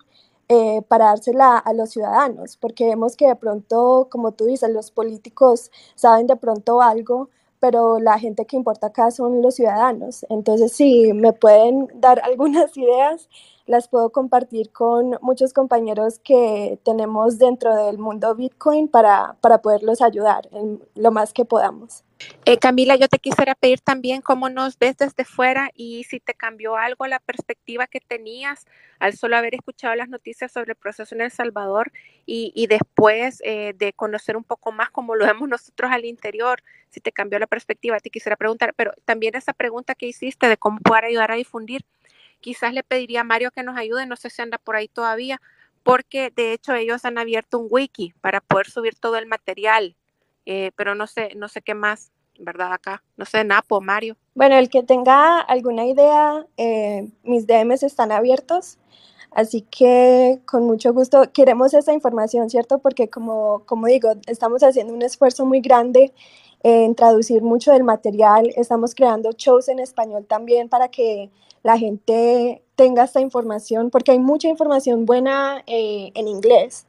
[0.47, 4.91] Eh, para dársela a los ciudadanos, porque vemos que de pronto, como tú dices, los
[4.91, 7.29] políticos saben de pronto algo,
[7.65, 10.23] pero la gente que importa acá son los ciudadanos.
[10.29, 13.27] Entonces, si me pueden dar algunas ideas,
[13.65, 20.01] las puedo compartir con muchos compañeros que tenemos dentro del mundo Bitcoin para, para poderlos
[20.01, 22.03] ayudar en lo más que podamos.
[22.45, 26.33] Eh, Camila, yo te quisiera pedir también cómo nos ves desde fuera y si te
[26.33, 28.65] cambió algo la perspectiva que tenías
[28.99, 31.91] al solo haber escuchado las noticias sobre el proceso en El Salvador
[32.25, 36.63] y, y después eh, de conocer un poco más cómo lo vemos nosotros al interior,
[36.89, 40.57] si te cambió la perspectiva, te quisiera preguntar, pero también esa pregunta que hiciste de
[40.57, 41.83] cómo poder ayudar a difundir,
[42.41, 45.41] quizás le pediría a Mario que nos ayude, no sé si anda por ahí todavía,
[45.83, 49.95] porque de hecho ellos han abierto un wiki para poder subir todo el material
[50.45, 52.71] eh, pero no sé, no sé qué más, ¿verdad?
[52.73, 54.15] Acá, no sé, Napo, Mario.
[54.35, 58.77] Bueno, el que tenga alguna idea, eh, mis DMs están abiertos,
[59.35, 62.79] así que con mucho gusto queremos esa información, ¿cierto?
[62.79, 66.13] Porque como, como digo, estamos haciendo un esfuerzo muy grande
[66.63, 71.29] en traducir mucho del material, estamos creando shows en español también para que
[71.61, 76.85] la gente tenga esta información, porque hay mucha información buena eh, en inglés.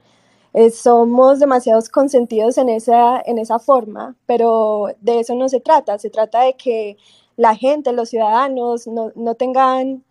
[0.55, 5.99] Eh, somos demasiados consentidos en esa, en esa forma, pero de eso no se trata,
[5.99, 6.97] se trata de que
[7.37, 10.03] la gente, los ciudadanos, no, no tengan,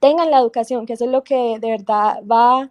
[0.00, 2.70] tengan la educación, que eso es lo que de verdad va,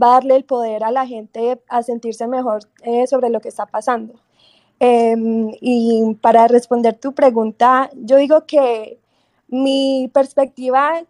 [0.00, 3.48] va a darle el poder a la gente a sentirse mejor eh, sobre lo que
[3.48, 4.14] está pasando.
[4.80, 9.00] Em, y para responder tu pregunta, yo digo que
[9.48, 11.02] mi perspectiva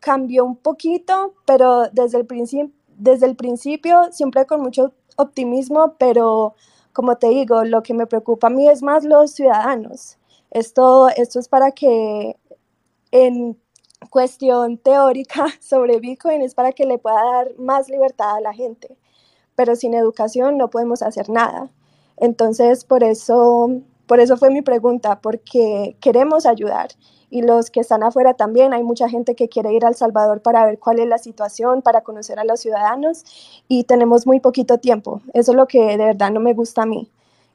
[0.00, 6.54] cambió un poquito, pero desde el principio desde el principio, siempre con mucho optimismo, pero
[6.92, 10.18] como te digo, lo que me preocupa a mí es más los ciudadanos.
[10.50, 12.36] Esto, esto es para que
[13.12, 13.56] en
[14.10, 18.96] cuestión teórica sobre Bitcoin es para que le pueda dar más libertad a la gente,
[19.54, 21.70] pero sin educación no podemos hacer nada.
[22.16, 23.70] Entonces, por eso,
[24.06, 26.90] por eso fue mi pregunta, porque queremos ayudar
[27.30, 28.72] y los que están afuera también.
[28.72, 31.82] Hay mucha gente que quiere ir a El Salvador para ver cuál es la situación,
[31.82, 33.24] para conocer a los ciudadanos
[33.68, 35.20] y tenemos muy poquito tiempo.
[35.34, 37.10] Eso es lo que de verdad no me gusta a mí,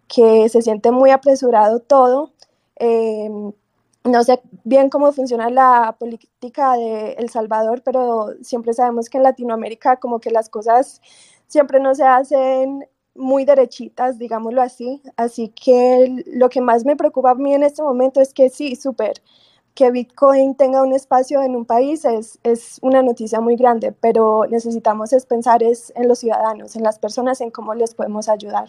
[0.07, 2.31] que se siente muy apresurado todo.
[2.75, 3.53] Em,
[4.03, 9.23] no sé bien cómo funciona la política de El Salvador, pero siempre sabemos que en
[9.23, 11.01] Latinoamérica como que las cosas
[11.47, 15.01] siempre no se hacen muy derechitas, digámoslo así.
[15.17, 18.75] Así que lo que más me preocupa a mí en este momento es que sí,
[18.75, 19.21] súper,
[19.75, 24.45] que Bitcoin tenga un espacio en un país es, es una noticia muy grande, pero
[24.49, 28.67] necesitamos es pensar es en los ciudadanos, en las personas, en cómo les podemos ayudar.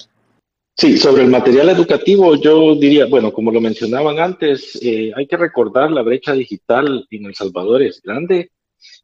[0.76, 5.36] Sí, sobre el material educativo, yo diría, bueno, como lo mencionaban antes, eh, hay que
[5.36, 8.50] recordar la brecha digital en El Salvador es grande.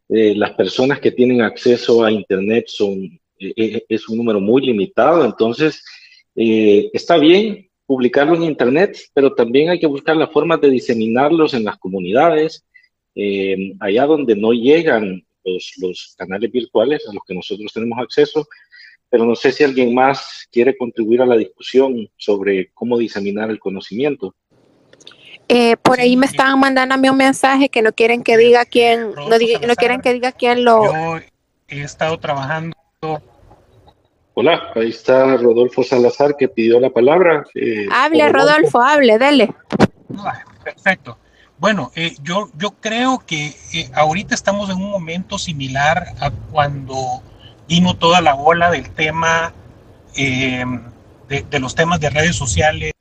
[0.09, 5.25] Eh, las personas que tienen acceso a Internet son, eh, es un número muy limitado,
[5.25, 5.83] entonces
[6.35, 11.65] está bien publicarlo en Internet, pero también hay que buscar la forma de diseminarlos en
[11.65, 12.65] las comunidades,
[13.79, 18.47] allá donde no llegan los canales virtuales a los que nosotros tenemos acceso,
[19.11, 23.59] pero no sé si alguien más quiere contribuir a la discusión sobre cómo diseminar el
[23.59, 24.35] conocimiento.
[25.49, 28.65] Eh, por ahí me estaban mandando a mí un mensaje que no quieren que diga
[28.65, 30.85] quién, no, no, quieren que diga quién lo.
[30.85, 31.19] Yo
[31.67, 32.77] he estado trabajando.
[34.35, 37.45] Hola, ahí está Rodolfo Salazar que pidió la palabra.
[37.57, 39.53] Eh, hable, Rodolfo, hable, dele.
[40.63, 41.19] Perfecto.
[41.59, 43.53] Bueno, eh, yo, yo creo que
[43.93, 47.23] ahorita estamos en un momento similar a cuando
[47.71, 49.53] vino toda la ola del tema,
[50.17, 50.65] eh,
[51.29, 52.93] de, los temas de redes sociales